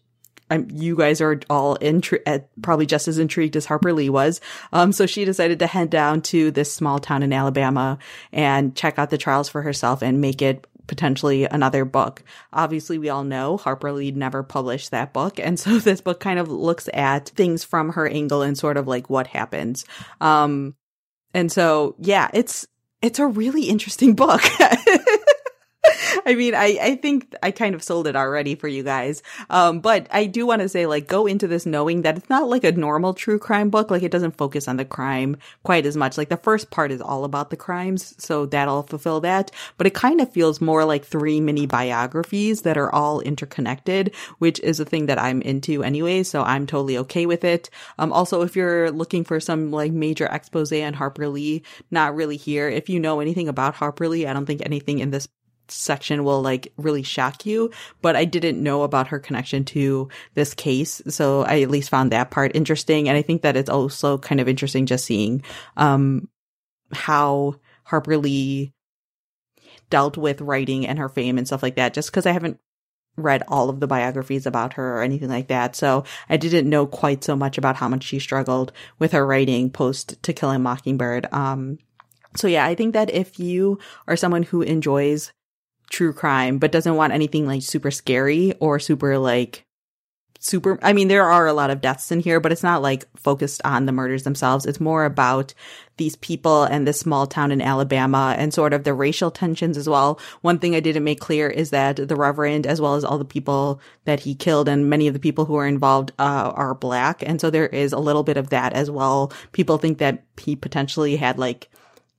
[0.51, 4.41] um, you guys are all intri- uh, probably just as intrigued as Harper Lee was.
[4.73, 7.99] Um, so she decided to head down to this small town in Alabama
[8.33, 12.25] and check out the trials for herself and make it potentially another book.
[12.53, 15.39] Obviously, we all know Harper Lee never published that book.
[15.39, 18.89] And so this book kind of looks at things from her angle and sort of
[18.89, 19.85] like what happens.
[20.21, 20.75] Um,
[21.35, 22.67] and so, yeah, it's,
[23.03, 24.43] it's a really interesting book.
[26.29, 29.23] I mean, I, I think I kind of sold it already for you guys.
[29.49, 32.51] Um, but I do want to say, like, go into this knowing that it's not
[32.51, 33.91] like a normal true crime book.
[33.91, 36.19] Like, it doesn't focus on the crime quite as much.
[36.19, 39.51] Like, the first part is all about the crimes, so that'll fulfill that.
[39.79, 44.61] But it kind of feels more like three mini biographies that are all interconnected, which
[44.61, 46.25] is a thing that I'm into anyway.
[46.25, 47.71] So I'm totally okay with it.
[47.99, 52.37] Um, also, if you're looking for some like major expose on Harper Lee, not really
[52.37, 52.69] here.
[52.69, 55.27] If you know anything about Harper Lee, I don't think anything in this
[55.71, 57.71] section will like really shock you,
[58.03, 61.03] but I didn't know about her connection to this case.
[61.09, 63.09] So I at least found that part interesting.
[63.09, 65.43] And I think that it's also kind of interesting just seeing,
[65.77, 66.29] um,
[66.93, 68.73] how Harper Lee
[69.91, 72.59] dealt with writing and her fame and stuff like that, just because I haven't
[73.17, 75.75] read all of the biographies about her or anything like that.
[75.75, 79.71] So I didn't know quite so much about how much she struggled with her writing
[79.71, 81.27] post To Kill a Mockingbird.
[81.33, 81.79] Um,
[82.37, 85.33] so yeah, I think that if you are someone who enjoys
[85.91, 89.65] true crime, but doesn't want anything like super scary or super like
[90.41, 93.07] super I mean there are a lot of deaths in here, but it's not like
[93.17, 94.67] focused on the murders themselves.
[94.67, 95.53] It's more about
[95.97, 99.89] these people and this small town in Alabama and sort of the racial tensions as
[99.89, 100.21] well.
[100.43, 103.25] One thing I didn't make clear is that the Reverend, as well as all the
[103.25, 107.23] people that he killed and many of the people who are involved, uh, are black.
[107.27, 109.33] And so there is a little bit of that as well.
[109.51, 111.69] People think that he potentially had like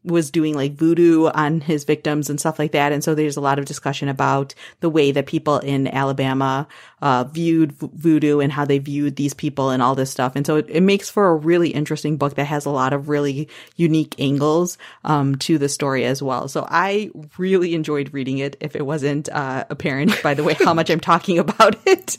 [0.10, 2.92] was doing like voodoo on his victims and stuff like that.
[2.92, 6.68] And so there's a lot of discussion about the way that people in Alabama
[7.02, 10.36] uh, viewed voodoo and how they viewed these people and all this stuff.
[10.36, 13.10] And so it, it, makes for a really interesting book that has a lot of
[13.10, 16.48] really unique angles um, to the story as well.
[16.48, 18.58] So I really enjoyed reading it.
[18.60, 22.18] If it wasn't uh, apparent by the way how much I'm talking about it.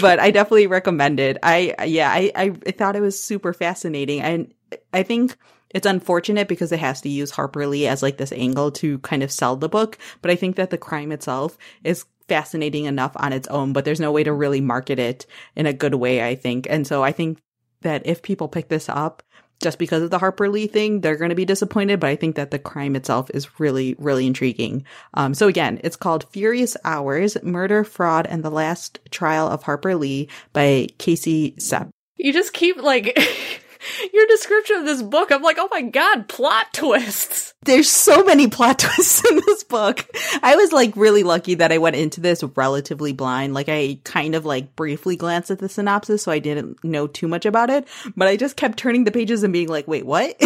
[0.00, 1.38] but I definitely recommend it.
[1.42, 4.20] I yeah, I I thought it was super fascinating.
[4.20, 4.52] and
[4.92, 5.36] I think
[5.74, 9.22] it's unfortunate because it has to use Harper Lee as like this angle to kind
[9.22, 9.98] of sell the book.
[10.22, 14.00] But I think that the crime itself is fascinating enough on its own, but there's
[14.00, 16.66] no way to really market it in a good way, I think.
[16.70, 17.38] And so I think
[17.82, 19.22] that if people pick this up,
[19.60, 22.00] just because of the Harper Lee thing, they're going to be disappointed.
[22.00, 24.84] But I think that the crime itself is really, really intriguing.
[25.14, 29.94] Um, so again, it's called Furious Hours, Murder, Fraud, and the Last Trial of Harper
[29.94, 31.88] Lee by Casey Cep.
[32.16, 33.18] You just keep like
[34.12, 37.54] your description of this book, I'm like, oh my god, plot twists.
[37.62, 40.06] There's so many plot twists in this book.
[40.42, 43.54] I was like really lucky that I went into this relatively blind.
[43.54, 47.28] Like I kind of like briefly glanced at the synopsis, so I didn't know too
[47.28, 50.40] much about it, but I just kept turning the pages and being like, wait, what?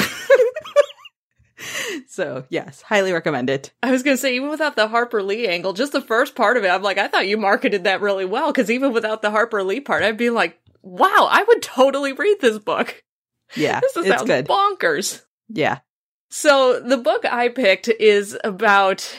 [2.08, 3.72] so yes, highly recommend it.
[3.82, 6.64] I was gonna say, even without the Harper Lee angle, just the first part of
[6.64, 9.62] it, I'm like, I thought you marketed that really well, because even without the Harper
[9.62, 13.02] Lee part, I'd be like, wow, I would totally read this book.
[13.54, 14.46] Yeah, this good.
[14.46, 15.22] bonkers.
[15.48, 15.78] Yeah.
[16.30, 19.16] So the book I picked is about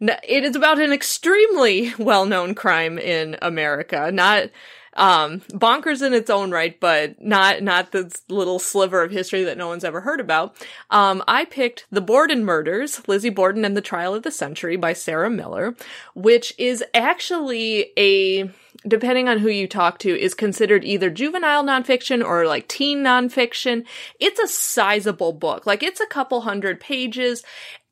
[0.00, 4.10] it is about an extremely well-known crime in America.
[4.12, 4.50] Not
[4.94, 9.58] um bonkers in its own right, but not not this little sliver of history that
[9.58, 10.56] no one's ever heard about.
[10.88, 14.94] Um I picked The Borden Murders, Lizzie Borden and the Trial of the Century by
[14.94, 15.76] Sarah Miller,
[16.14, 18.50] which is actually a
[18.86, 23.84] depending on who you talk to, is considered either juvenile nonfiction or like teen nonfiction.
[24.18, 25.66] It's a sizable book.
[25.66, 27.42] Like it's a couple hundred pages.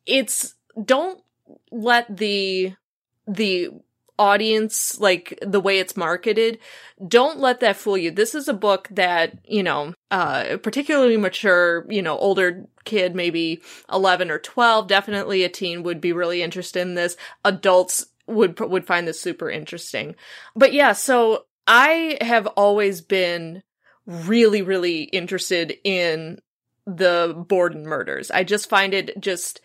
[0.05, 1.21] It's, don't
[1.71, 2.73] let the,
[3.27, 3.69] the
[4.19, 6.59] audience, like the way it's marketed,
[7.07, 8.11] don't let that fool you.
[8.11, 13.61] This is a book that, you know, uh, particularly mature, you know, older kid, maybe
[13.91, 17.15] 11 or 12, definitely a teen would be really interested in this.
[17.45, 20.15] Adults would would find this super interesting.
[20.55, 23.63] But yeah, so I have always been
[24.05, 26.39] really really interested in
[26.85, 28.31] the Borden murders.
[28.31, 29.61] I just find it just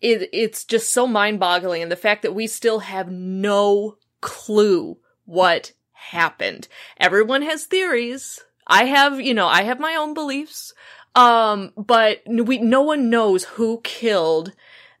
[0.00, 5.72] it it's just so mind-boggling and the fact that we still have no clue what
[5.92, 6.68] happened.
[6.98, 8.40] Everyone has theories.
[8.66, 10.72] I have, you know, I have my own beliefs.
[11.14, 14.52] Um, but we no one knows who killed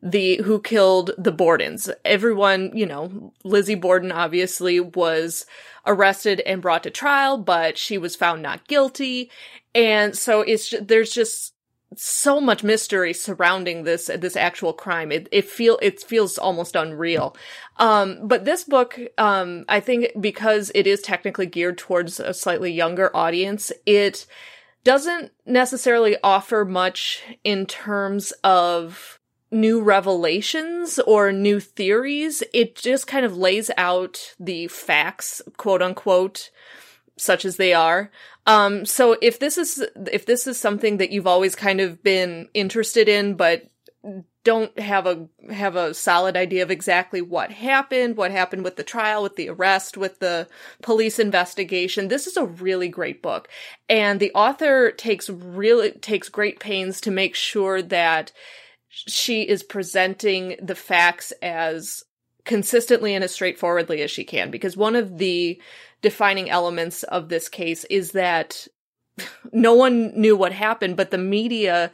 [0.04, 1.90] the who killed the Bordens.
[2.04, 5.46] Everyone, you know, Lizzie Borden obviously was
[5.86, 9.30] arrested and brought to trial, but she was found not guilty.
[9.74, 11.54] And so it's there's just
[11.96, 15.10] so much mystery surrounding this this actual crime.
[15.10, 17.34] It it feel it feels almost unreal.
[17.78, 22.72] Um, but this book, um, I think because it is technically geared towards a slightly
[22.72, 24.26] younger audience, it
[24.82, 29.18] doesn't necessarily offer much in terms of
[29.54, 32.42] new revelations or new theories.
[32.52, 36.50] It just kind of lays out the facts, quote unquote,
[37.16, 38.10] such as they are.
[38.46, 42.48] Um, so if this is, if this is something that you've always kind of been
[42.52, 43.68] interested in, but
[44.44, 48.82] don't have a have a solid idea of exactly what happened, what happened with the
[48.82, 50.46] trial, with the arrest, with the
[50.82, 52.08] police investigation.
[52.08, 53.48] This is a really great book.
[53.88, 58.32] And the author takes really takes great pains to make sure that
[58.94, 62.04] she is presenting the facts as
[62.44, 65.60] consistently and as straightforwardly as she can because one of the
[66.02, 68.68] defining elements of this case is that
[69.52, 71.90] no one knew what happened but the media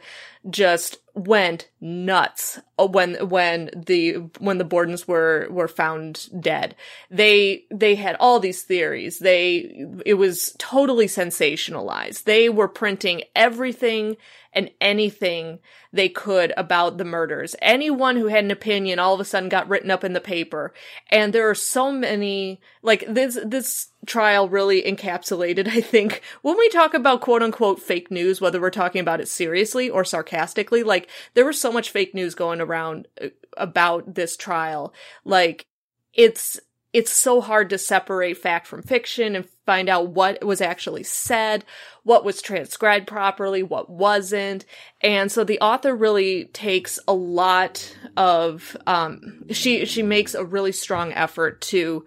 [0.49, 6.75] just went nuts uh, when when the when the Bordens were were found dead.
[7.09, 9.19] They they had all these theories.
[9.19, 12.23] They it was totally sensationalized.
[12.23, 14.17] They were printing everything
[14.53, 15.59] and anything
[15.93, 17.55] they could about the murders.
[17.61, 20.73] Anyone who had an opinion all of a sudden got written up in the paper.
[21.09, 26.69] And there are so many, like this, this trial really encapsulated, I think, when we
[26.69, 31.00] talk about quote unquote fake news, whether we're talking about it seriously or sarcastically, like
[31.33, 34.93] there was so much fake news going around uh, about this trial.
[35.25, 35.65] Like
[36.13, 36.59] it's,
[36.93, 41.63] it's so hard to separate fact from fiction and find out what was actually said,
[42.03, 44.65] what was transcribed properly, what wasn't.
[44.99, 50.73] And so the author really takes a lot of, um, she, she makes a really
[50.73, 52.03] strong effort to,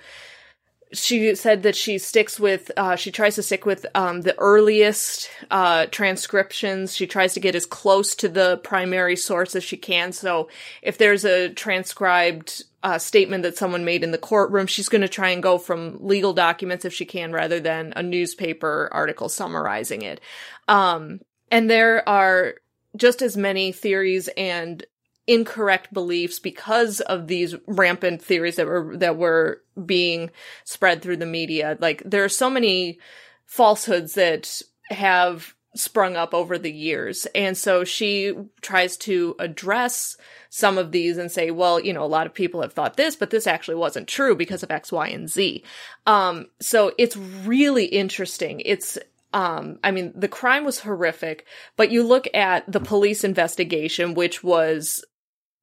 [0.95, 5.31] she said that she sticks with uh, she tries to stick with um, the earliest
[5.51, 6.95] uh, transcriptions.
[6.95, 10.13] She tries to get as close to the primary source as she can.
[10.13, 10.49] So
[10.83, 15.09] if there's a transcribed uh, statement that someone made in the courtroom she's going to
[15.09, 20.03] try and go from legal documents if she can rather than a newspaper article summarizing
[20.03, 20.21] it.
[20.69, 22.57] Um, and there are
[22.97, 24.85] just as many theories and
[25.27, 30.31] incorrect beliefs because of these rampant theories that were that were being
[30.65, 31.77] spread through the media.
[31.81, 32.99] Like there are so many
[33.47, 37.27] falsehoods that have sprung up over the years.
[37.35, 40.17] And so she tries to address
[40.51, 43.17] some of these and say well you know a lot of people have thought this
[43.17, 45.65] but this actually wasn't true because of x y and z.
[46.07, 48.63] Um so it's really interesting.
[48.65, 48.99] It's
[49.35, 51.45] um, I mean, the crime was horrific,
[51.77, 55.05] but you look at the police investigation, which was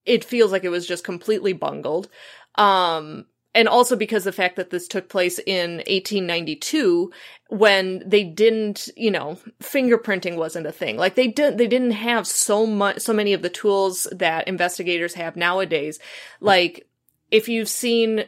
[0.05, 2.09] it feels like it was just completely bungled.
[2.55, 7.11] Um, and also because the fact that this took place in 1892
[7.49, 12.25] when they didn't you know fingerprinting wasn't a thing like they didn't, they didn't have
[12.25, 15.99] so much so many of the tools that investigators have nowadays
[16.39, 16.87] like
[17.29, 18.25] if you've seen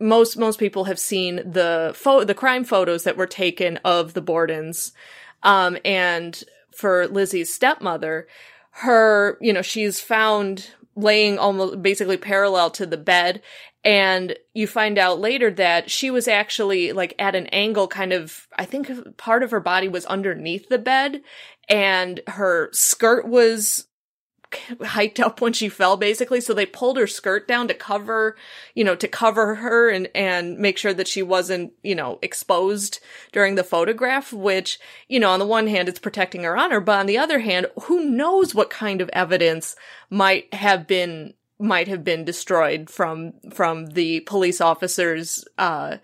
[0.00, 4.22] most most people have seen the pho- the crime photos that were taken of the
[4.22, 4.92] Bordens
[5.42, 6.42] um and
[6.76, 8.26] for Lizzie's stepmother
[8.70, 13.42] her you know she's found laying almost basically parallel to the bed.
[13.84, 18.48] And you find out later that she was actually like at an angle kind of
[18.56, 21.20] i think part of her body was underneath the bed
[21.68, 23.86] and her skirt was
[24.82, 28.36] hiked up when she fell basically so they pulled her skirt down to cover
[28.74, 33.00] you know to cover her and and make sure that she wasn't you know exposed
[33.32, 36.98] during the photograph which you know on the one hand it's protecting her honor but
[36.98, 39.76] on the other hand who knows what kind of evidence
[40.10, 45.96] might have been might have been destroyed from from the police officers uh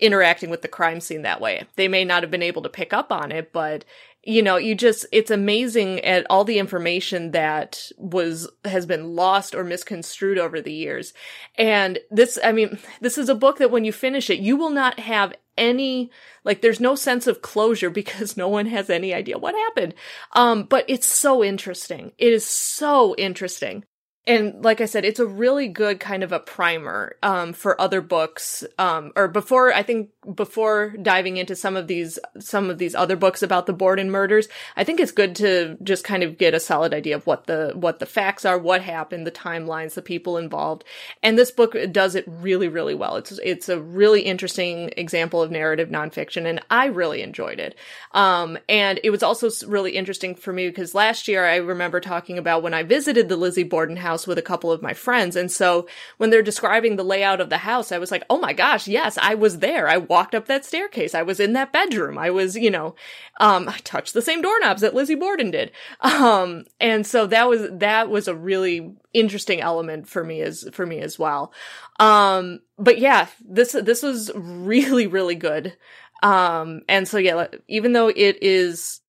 [0.00, 1.66] interacting with the crime scene that way.
[1.76, 3.84] They may not have been able to pick up on it, but
[4.22, 9.54] you know, you just, it's amazing at all the information that was, has been lost
[9.54, 11.14] or misconstrued over the years.
[11.56, 14.70] And this, I mean, this is a book that when you finish it, you will
[14.70, 16.10] not have any,
[16.44, 19.94] like, there's no sense of closure because no one has any idea what happened.
[20.32, 22.12] Um, but it's so interesting.
[22.18, 23.84] It is so interesting
[24.26, 28.02] and like I said, it's a really good kind of a primer um, for other
[28.02, 28.62] books.
[28.78, 33.16] Um, or before, I think before diving into some of these some of these other
[33.16, 36.60] books about the Borden murders, I think it's good to just kind of get a
[36.60, 40.36] solid idea of what the what the facts are, what happened, the timelines, the people
[40.36, 40.84] involved.
[41.22, 43.16] And this book does it really, really well.
[43.16, 47.74] It's it's a really interesting example of narrative nonfiction, and I really enjoyed it.
[48.12, 52.38] Um, and it was also really interesting for me because last year I remember talking
[52.38, 55.36] about when I visited the Lizzie Borden house house with a couple of my friends.
[55.36, 55.86] And so
[56.18, 59.18] when they're describing the layout of the house, I was like, oh my gosh, yes,
[59.20, 59.88] I was there.
[59.88, 61.14] I walked up that staircase.
[61.14, 62.18] I was in that bedroom.
[62.18, 62.94] I was, you know,
[63.40, 65.72] um, I touched the same doorknobs that Lizzie Borden did.
[66.00, 70.84] Um, and so that was, that was a really interesting element for me as, for
[70.84, 71.52] me as well.
[71.98, 75.76] Um, but yeah, this, this was really, really good.
[76.22, 79.00] Um, and so yeah, even though it is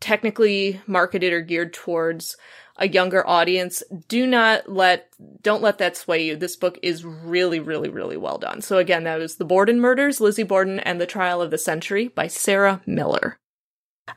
[0.00, 2.36] technically marketed or geared towards
[2.78, 5.08] a younger audience, do not let
[5.42, 6.36] don't let that sway you.
[6.36, 8.60] This book is really, really, really well done.
[8.60, 12.08] So again, that was The Borden Murders, Lizzie Borden and the Trial of the Century
[12.08, 13.38] by Sarah Miller.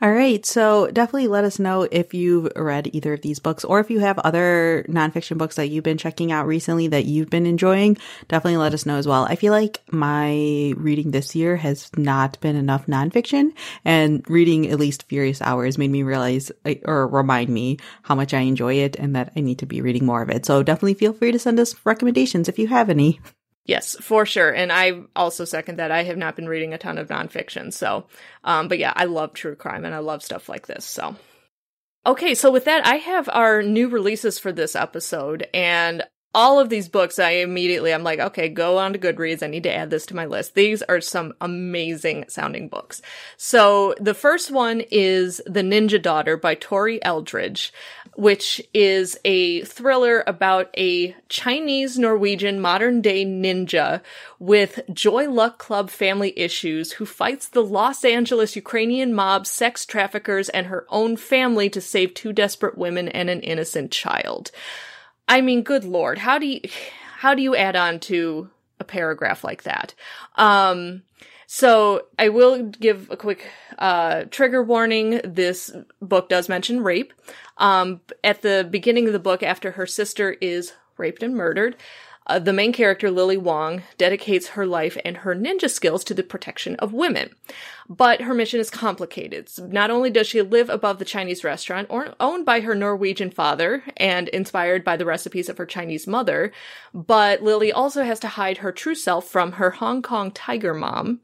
[0.02, 0.46] All right.
[0.46, 4.00] So definitely let us know if you've read either of these books or if you
[4.00, 7.98] have other nonfiction books that you've been checking out recently that you've been enjoying.
[8.28, 9.26] Definitely let us know as well.
[9.26, 13.52] I feel like my reading this year has not been enough nonfiction
[13.84, 16.52] and reading at least Furious Hours made me realize
[16.86, 20.06] or remind me how much I enjoy it and that I need to be reading
[20.06, 20.46] more of it.
[20.46, 23.20] So definitely feel free to send us recommendations if you have any.
[23.70, 24.50] Yes, for sure.
[24.50, 25.92] And I also second that.
[25.92, 27.72] I have not been reading a ton of nonfiction.
[27.72, 28.08] So,
[28.44, 30.84] um, but yeah, I love true crime and I love stuff like this.
[30.86, 31.16] So,
[32.04, 32.34] okay.
[32.34, 36.04] So with that, I have our new releases for this episode and
[36.34, 39.42] all of these books, I immediately, I'm like, okay, go on to Goodreads.
[39.42, 40.54] I need to add this to my list.
[40.54, 43.02] These are some amazing sounding books.
[43.38, 47.74] So the first one is The Ninja Daughter by Tori Eldridge,
[48.20, 54.02] which is a thriller about a Chinese Norwegian modern day ninja
[54.40, 60.50] with Joy Luck Club family issues who fights the Los Angeles Ukrainian mob, sex traffickers,
[60.50, 64.52] and her own family to save two desperate women and an innocent child.
[65.30, 66.60] I mean, good lord, how do you
[67.20, 68.50] how do you add on to
[68.82, 69.94] a paragraph like that?
[70.36, 71.04] Um,
[71.52, 73.50] so I will give a quick
[73.80, 75.20] uh, trigger warning.
[75.24, 77.12] This book does mention rape.
[77.60, 81.76] Um, at the beginning of the book, after her sister is raped and murdered,
[82.30, 86.22] uh, the main character, Lily Wong, dedicates her life and her ninja skills to the
[86.22, 87.32] protection of women.
[87.90, 89.50] But her mission is complicated.
[89.58, 93.84] Not only does she live above the Chinese restaurant, or owned by her Norwegian father
[93.98, 96.52] and inspired by the recipes of her Chinese mother,
[96.94, 101.22] but Lily also has to hide her true self from her Hong Kong tiger mom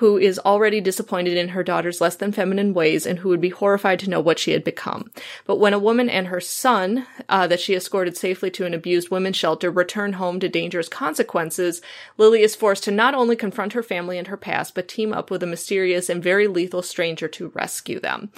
[0.00, 3.50] who is already disappointed in her daughter's less than feminine ways and who would be
[3.50, 5.10] horrified to know what she had become.
[5.44, 9.10] But when a woman and her son, uh, that she escorted safely to an abused
[9.10, 11.82] women's shelter, return home to dangerous consequences,
[12.16, 15.30] Lily is forced to not only confront her family and her past, but team up
[15.30, 18.30] with a mysterious and very lethal stranger to rescue them.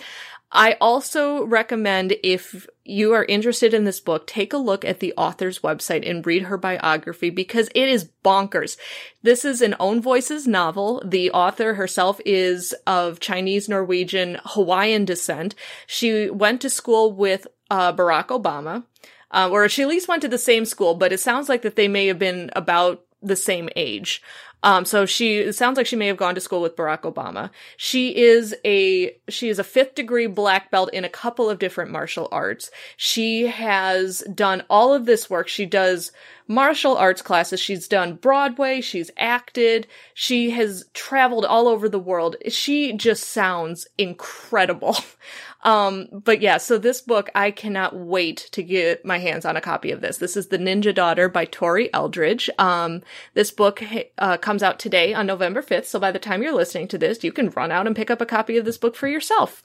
[0.53, 5.15] I also recommend if you are interested in this book, take a look at the
[5.17, 8.77] author's website and read her biography because it is bonkers.
[9.23, 11.03] This is an own voices novel.
[11.05, 15.55] The author herself is of Chinese, Norwegian, Hawaiian descent.
[15.87, 18.85] She went to school with uh, Barack Obama,
[19.31, 21.77] uh, or she at least went to the same school, but it sounds like that
[21.77, 24.21] they may have been about the same age.
[24.63, 27.51] Um, so she sounds like she may have gone to school with Barack Obama.
[27.77, 31.91] She is a she is a fifth degree black belt in a couple of different
[31.91, 32.71] martial arts.
[32.97, 35.49] She has done all of this work.
[35.49, 36.13] She does
[36.47, 37.61] martial arts classes.
[37.61, 38.81] She's done Broadway.
[38.81, 39.87] She's acted.
[40.15, 42.37] She has traveled all over the world.
[42.49, 44.97] She just sounds incredible.
[45.63, 49.61] Um, but yeah, so this book, I cannot wait to get my hands on a
[49.61, 50.19] copy of this.
[50.19, 52.51] This is The Ninja Daughter by Tori Eldridge.
[52.59, 53.03] Um,
[53.35, 53.83] this book
[54.19, 55.87] uh, comes out today on November 5th.
[55.87, 58.21] So by the time you're listening to this, you can run out and pick up
[58.21, 59.63] a copy of this book for yourself.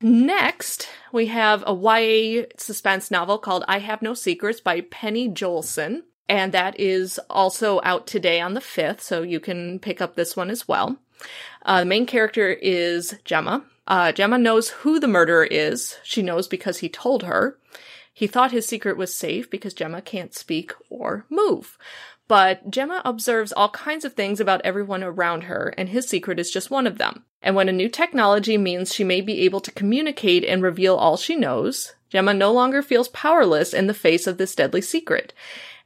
[0.00, 6.02] Next, we have a YA suspense novel called I Have No Secrets by Penny Joelson
[6.32, 10.34] and that is also out today on the 5th, so you can pick up this
[10.34, 10.96] one as well.
[11.64, 13.64] Uh, the main character is Gemma.
[13.86, 15.98] Uh, Gemma knows who the murderer is.
[16.02, 17.58] She knows because he told her.
[18.14, 21.78] He thought his secret was safe because Gemma can't speak or move.
[22.28, 26.50] But Gemma observes all kinds of things about everyone around her, and his secret is
[26.50, 27.24] just one of them.
[27.42, 31.16] And when a new technology means she may be able to communicate and reveal all
[31.16, 35.34] she knows, Gemma no longer feels powerless in the face of this deadly secret.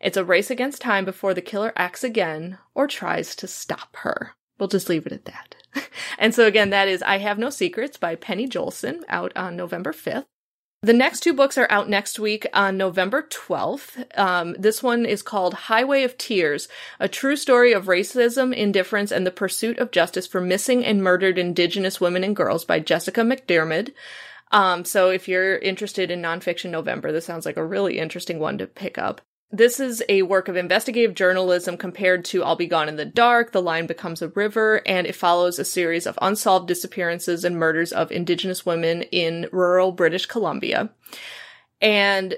[0.01, 4.36] It's a race against time before the killer acts again or tries to stop her.
[4.59, 5.57] We'll just leave it at that.
[6.19, 9.93] and so again, that is I Have No Secrets by Penny Joelson out on November
[9.93, 10.27] 5th.
[10.83, 14.17] The next two books are out next week on November 12th.
[14.17, 16.69] Um, this one is called Highway of Tears,
[17.01, 21.39] a true story of racism, indifference, and the pursuit of justice for missing and murdered
[21.39, 23.95] Indigenous women and girls by Jessica McDiarmid.
[24.53, 28.59] Um, so if you're interested in nonfiction November, this sounds like a really interesting one
[28.59, 29.23] to pick up.
[29.53, 33.53] This is a work of investigative journalism compared to I'll Be Gone in the Dark,
[33.53, 37.93] The Line Becomes a River, and it follows a series of unsolved disappearances and murders
[37.93, 40.91] of Indigenous women in rural British Columbia.
[41.81, 42.35] And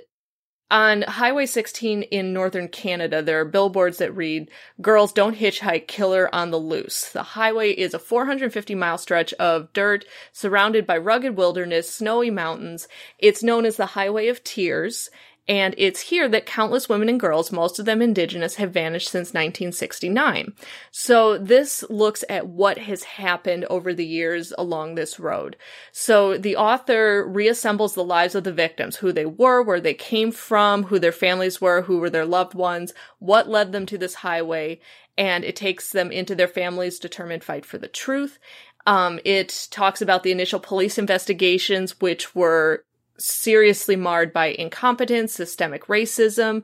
[0.70, 4.50] on Highway 16 in northern Canada, there are billboards that read,
[4.82, 7.10] Girls don't hitchhike, killer on the loose.
[7.10, 12.86] The highway is a 450 mile stretch of dirt surrounded by rugged wilderness, snowy mountains.
[13.18, 15.08] It's known as the Highway of Tears
[15.48, 19.28] And it's here that countless women and girls, most of them indigenous, have vanished since
[19.28, 20.52] 1969.
[20.90, 25.56] So this looks at what has happened over the years along this road.
[25.90, 30.32] So the author reassembles the lives of the victims, who they were, where they came
[30.32, 34.16] from, who their families were, who were their loved ones, what led them to this
[34.16, 34.80] highway,
[35.16, 38.38] and it takes them into their families' determined fight for the truth.
[38.86, 42.84] Um, it talks about the initial police investigations, which were
[43.18, 46.62] seriously marred by incompetence, systemic racism,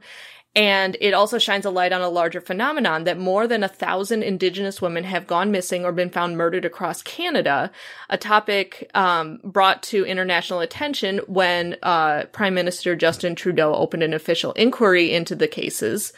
[0.56, 4.22] and it also shines a light on a larger phenomenon that more than a thousand
[4.22, 7.72] Indigenous women have gone missing or been found murdered across Canada,
[8.08, 14.14] a topic um, brought to international attention when uh, Prime Minister Justin Trudeau opened an
[14.14, 16.12] official inquiry into the cases.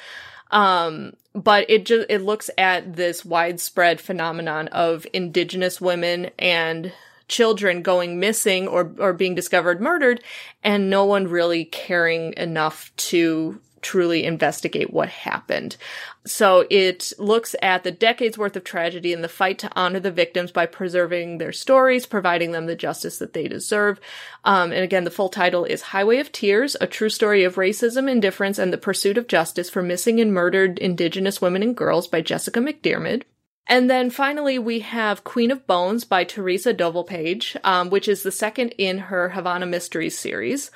[0.50, 6.92] Um, but it just it looks at this widespread phenomenon of Indigenous women and
[7.28, 10.22] children going missing or or being discovered murdered
[10.62, 15.76] and no one really caring enough to truly investigate what happened.
[16.24, 20.10] So it looks at the decades worth of tragedy and the fight to honor the
[20.10, 24.00] victims by preserving their stories, providing them the justice that they deserve.
[24.44, 28.10] Um, and again, the full title is Highway of Tears, a true story of racism,
[28.10, 32.20] indifference, and the pursuit of justice for missing and murdered Indigenous women and girls by
[32.20, 33.22] Jessica McDiarmid.
[33.66, 38.30] And then finally, we have Queen of Bones by Teresa Dovalpage, um, which is the
[38.30, 40.70] second in her Havana Mysteries series.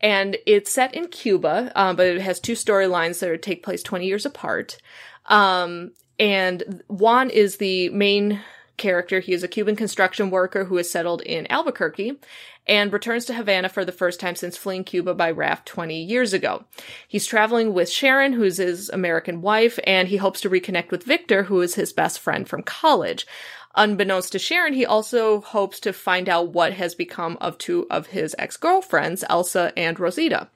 [0.00, 4.06] And it's set in Cuba, um, but it has two storylines that take place 20
[4.06, 4.78] years apart.
[5.26, 8.40] Um, and Juan is the main
[8.78, 9.20] character.
[9.20, 12.18] He is a Cuban construction worker who is settled in Albuquerque
[12.66, 16.32] and returns to Havana for the first time since fleeing Cuba by raft 20 years
[16.32, 16.64] ago.
[17.08, 21.44] He's traveling with Sharon, who's his American wife, and he hopes to reconnect with Victor,
[21.44, 23.26] who is his best friend from college.
[23.74, 28.08] Unbeknownst to Sharon, he also hopes to find out what has become of two of
[28.08, 30.48] his ex-girlfriends, Elsa and Rosita.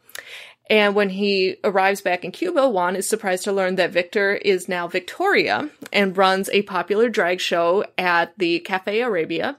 [0.68, 4.68] And when he arrives back in Cuba, Juan is surprised to learn that Victor is
[4.68, 9.58] now Victoria and runs a popular drag show at the Cafe Arabia.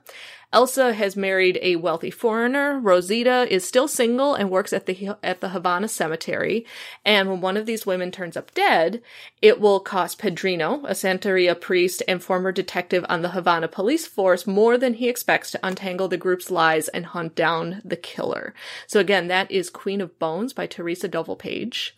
[0.54, 2.80] Elsa has married a wealthy foreigner.
[2.80, 6.66] Rosita is still single and works at the at the Havana cemetery.
[7.04, 9.02] And when one of these women turns up dead,
[9.42, 14.48] it will cost Padrino, a Santeria priest and former detective on the Havana police force,
[14.48, 18.54] more than he expects to untangle the group's lies and hunt down the killer.
[18.88, 21.92] So again, that is Queen of Bones by Teresa Dovalpage.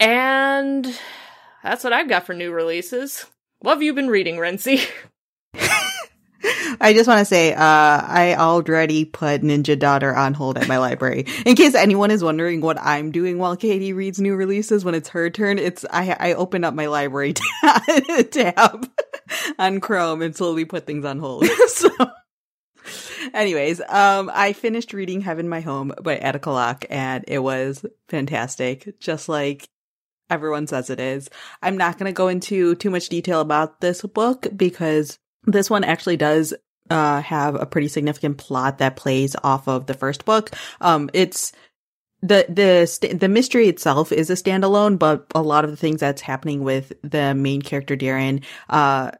[0.00, 0.98] And
[1.62, 3.26] that's what I've got for new releases.
[3.58, 4.80] What have you been reading, Rincey?
[6.80, 10.78] I just want to say, uh, I already put Ninja Daughter on hold at my
[10.78, 11.26] library.
[11.46, 15.08] In case anyone is wondering what I'm doing while Katie reads new releases when it's
[15.10, 17.34] her turn, it's I I open up my library
[18.30, 18.90] tab
[19.58, 21.46] on Chrome and slowly put things on hold.
[21.68, 21.90] so.
[23.32, 29.00] Anyways, um, I finished reading Heaven My Home by Attica Locke and it was fantastic.
[29.00, 29.68] Just like
[30.28, 31.30] everyone says it is.
[31.62, 35.84] I'm not going to go into too much detail about this book because this one
[35.84, 36.54] actually does
[36.90, 40.50] uh, have a pretty significant plot that plays off of the first book.
[40.80, 41.52] Um, it's
[42.22, 46.00] the the st- the mystery itself is a standalone, but a lot of the things
[46.00, 49.10] that's happening with the main character Darren uh,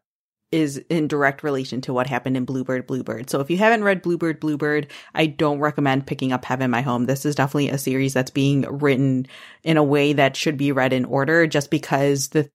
[0.53, 3.29] is in direct relation to what happened in Bluebird Bluebird.
[3.29, 7.07] So if you haven't read Bluebird Bluebird, I don't recommend picking up Heaven My Home.
[7.07, 9.27] This is definitely a series that's being written
[9.65, 12.49] in a way that should be read in order just because the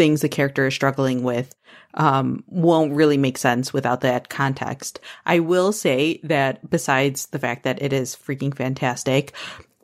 [0.00, 1.54] things the character is struggling with
[1.92, 4.98] um, won't really make sense without that context.
[5.26, 9.34] I will say that besides the fact that it is freaking fantastic,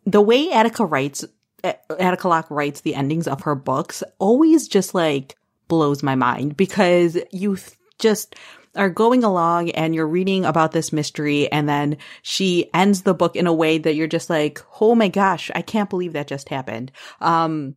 [0.07, 1.27] the way Attica writes,
[1.63, 5.37] Attica Locke writes the endings of her books always just like
[5.69, 8.37] blows my mind because you th- just
[8.75, 13.37] are going along and you're reading about this mystery and then she ends the book
[13.37, 16.49] in a way that you're just like, oh my gosh, I can't believe that just
[16.49, 16.91] happened.
[17.21, 17.77] Um,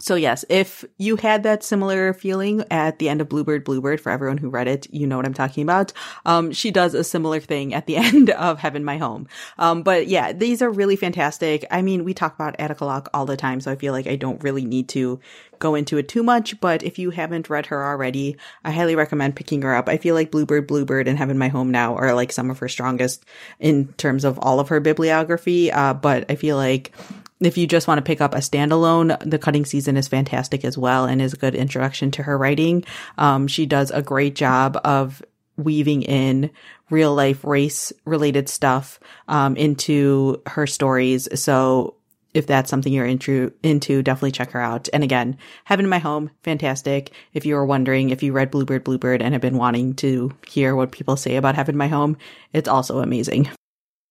[0.00, 4.10] so yes, if you had that similar feeling at the end of Bluebird Bluebird, for
[4.10, 5.92] everyone who read it, you know what I'm talking about.
[6.24, 9.26] Um, she does a similar thing at the end of Heaven My Home.
[9.58, 11.64] Um, but yeah, these are really fantastic.
[11.70, 14.16] I mean, we talk about Attica Locke all the time, so I feel like I
[14.16, 15.20] don't really need to
[15.58, 19.36] go into it too much, but if you haven't read her already, I highly recommend
[19.36, 19.88] picking her up.
[19.88, 22.68] I feel like Bluebird Bluebird and Heaven My Home now are like some of her
[22.68, 23.24] strongest
[23.58, 25.72] in terms of all of her bibliography.
[25.72, 26.92] Uh, but I feel like
[27.40, 30.76] if you just want to pick up a standalone, The Cutting Season is fantastic as
[30.76, 32.84] well and is a good introduction to her writing.
[33.16, 35.22] Um, she does a great job of
[35.56, 36.50] weaving in
[36.90, 41.28] real life race related stuff um, into her stories.
[41.40, 41.94] So
[42.34, 44.88] if that's something you're into, into, definitely check her out.
[44.92, 47.10] And again, Heaven in My Home, fantastic.
[47.32, 50.76] If you were wondering if you read Bluebird Bluebird and have been wanting to hear
[50.76, 52.16] what people say about Heaven in My Home,
[52.52, 53.48] it's also amazing.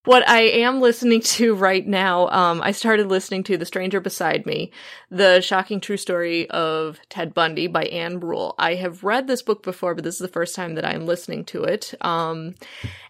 [0.08, 4.46] What I am listening to right now, um, I started listening to The Stranger Beside
[4.46, 4.72] Me,
[5.12, 8.56] The Shocking True Story of Ted Bundy by Ann Rule.
[8.58, 11.44] I have read this book before, but this is the first time that I'm listening
[11.46, 11.94] to it.
[12.00, 12.56] Um,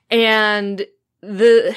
[0.10, 0.88] and
[1.22, 1.76] the,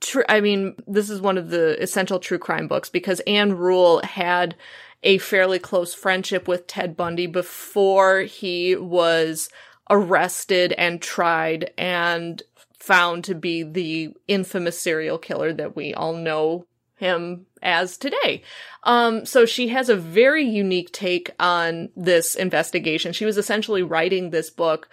[0.00, 4.00] tr- I mean, this is one of the essential true crime books because Ann Rule
[4.02, 4.56] had
[5.02, 9.50] a fairly close friendship with Ted Bundy before he was
[9.90, 12.42] arrested and tried and
[12.84, 16.66] found to be the infamous serial killer that we all know
[16.96, 18.42] him as today.
[18.82, 23.12] Um, so she has a very unique take on this investigation.
[23.12, 24.88] She was essentially writing this book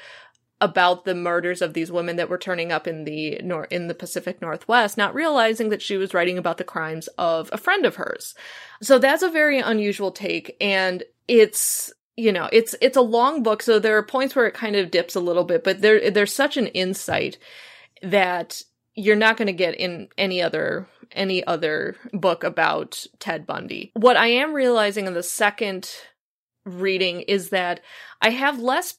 [0.62, 3.96] about the murders of these women that were turning up in the nor- in the
[3.96, 7.96] Pacific Northwest, not realizing that she was writing about the crimes of a friend of
[7.96, 8.36] hers.
[8.82, 13.64] So that's a very unusual take, and it's you know it's it's a long book,
[13.64, 16.34] so there are points where it kind of dips a little bit, but there there's
[16.34, 17.38] such an insight
[18.02, 18.62] that
[18.96, 23.92] you're not going to get in any other any other book about Ted Bundy.
[23.96, 25.90] What I am realizing in the second
[26.66, 27.82] reading is that
[28.22, 28.98] I have less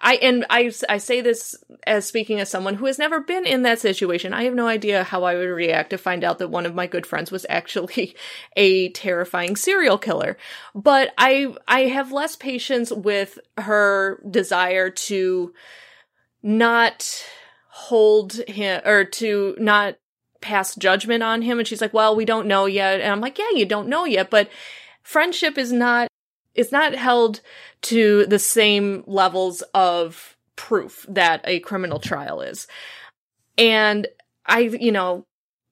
[0.00, 1.54] I and I I say this
[1.86, 4.32] as speaking as someone who has never been in that situation.
[4.32, 6.86] I have no idea how I would react to find out that one of my
[6.86, 8.16] good friends was actually
[8.56, 10.36] a terrifying serial killer.
[10.74, 15.52] But I I have less patience with her desire to
[16.42, 17.24] not
[17.80, 19.96] hold him or to not
[20.42, 21.58] pass judgment on him.
[21.58, 23.00] And she's like well we don't know yet.
[23.00, 24.50] And i'm like yeah you don't know yet but
[25.02, 26.08] friendship is not
[26.54, 27.40] it's not held
[27.82, 32.66] to the same levels of proof that a criminal trial is.
[33.56, 34.06] And
[34.46, 35.24] i you know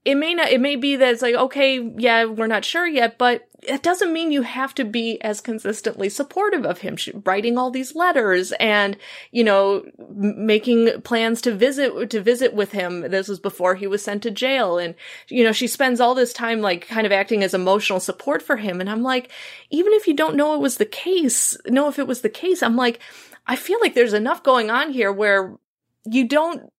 [0.08, 3.18] it may not it may be that it's like okay yeah we're not sure yet
[3.18, 6.96] but it doesn't mean you have to be as consistently supportive of him
[7.26, 8.96] writing all these letters and
[9.32, 13.02] you know making plans to visit to visit with him.
[13.10, 14.78] This was before he was sent to jail.
[14.78, 14.94] And
[15.28, 18.56] you know she spends all this time like kind of acting as emotional support for
[18.56, 18.80] him.
[18.80, 19.30] And i'm like
[19.70, 22.62] even if you don't know it was the case know if it was the case
[22.62, 23.00] i'm like
[23.46, 25.58] i feel like there's enough going on here where
[26.06, 26.72] you don't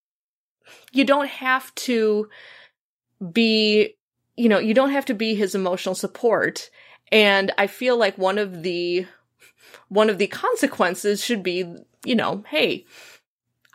[0.92, 2.30] you don't have to
[3.32, 3.96] be
[4.40, 6.70] you know, you don't have to be his emotional support.
[7.12, 9.06] And I feel like one of the,
[9.90, 12.86] one of the consequences should be, you know, hey,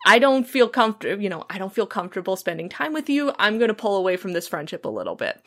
[0.06, 3.30] I don't feel comfortable, you know, I don't feel comfortable spending time with you.
[3.38, 5.38] I'm going to pull away from this friendship a little bit.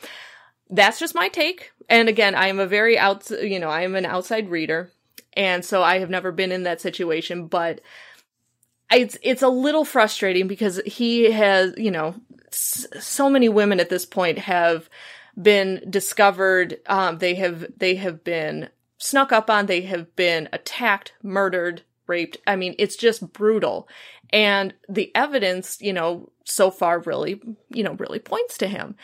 [0.70, 1.72] That's just my take.
[1.88, 4.92] And again, I am a very out, you know, I am an outside reader.
[5.32, 7.80] And so I have never been in that situation, but
[8.92, 12.14] it's, it's a little frustrating because he has, you know,
[12.50, 14.88] so many women at this point have
[15.40, 16.78] been discovered.
[16.86, 18.68] Um, they have they have been
[18.98, 19.66] snuck up on.
[19.66, 22.38] They have been attacked, murdered, raped.
[22.46, 23.88] I mean, it's just brutal.
[24.30, 27.40] And the evidence, you know, so far really,
[27.70, 28.96] you know, really points to him.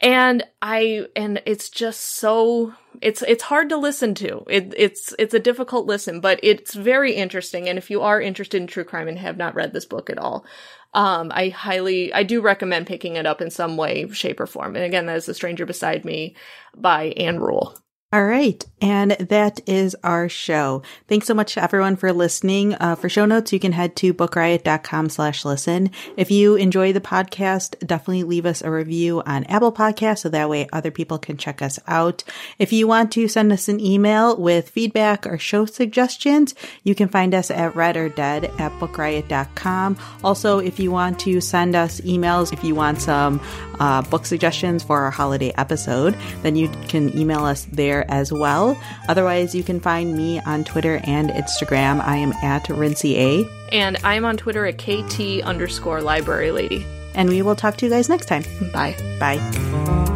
[0.00, 4.44] And I, and it's just so, it's, it's hard to listen to.
[4.48, 7.68] It, it's, it's a difficult listen, but it's very interesting.
[7.68, 10.18] And if you are interested in true crime and have not read this book at
[10.18, 10.44] all,
[10.94, 14.76] um, I highly, I do recommend picking it up in some way, shape, or form.
[14.76, 16.36] And again, that is The Stranger Beside Me
[16.76, 17.78] by Ann Rule.
[18.12, 18.62] All right.
[18.82, 20.82] And that is our show.
[21.08, 22.74] Thanks so much to everyone for listening.
[22.74, 25.90] Uh, for show notes, you can head to bookriot.com slash listen.
[26.16, 30.50] If you enjoy the podcast, definitely leave us a review on Apple Podcasts so that
[30.50, 32.22] way other people can check us out.
[32.58, 37.08] If you want to send us an email with feedback or show suggestions, you can
[37.08, 39.96] find us at read or dead at bookriot.com.
[40.24, 43.40] Also, if you want to send us emails, if you want some
[43.80, 47.64] uh, book suggestions for our holiday episode, then you can email us
[48.02, 48.80] there as well.
[49.08, 52.00] Otherwise, you can find me on Twitter and Instagram.
[52.00, 53.48] I am at Rincey A.
[53.70, 56.86] And I'm on Twitter at KT underscore library lady.
[57.14, 58.44] And we will talk to you guys next time.
[58.72, 58.96] Bye.
[59.18, 60.11] Bye.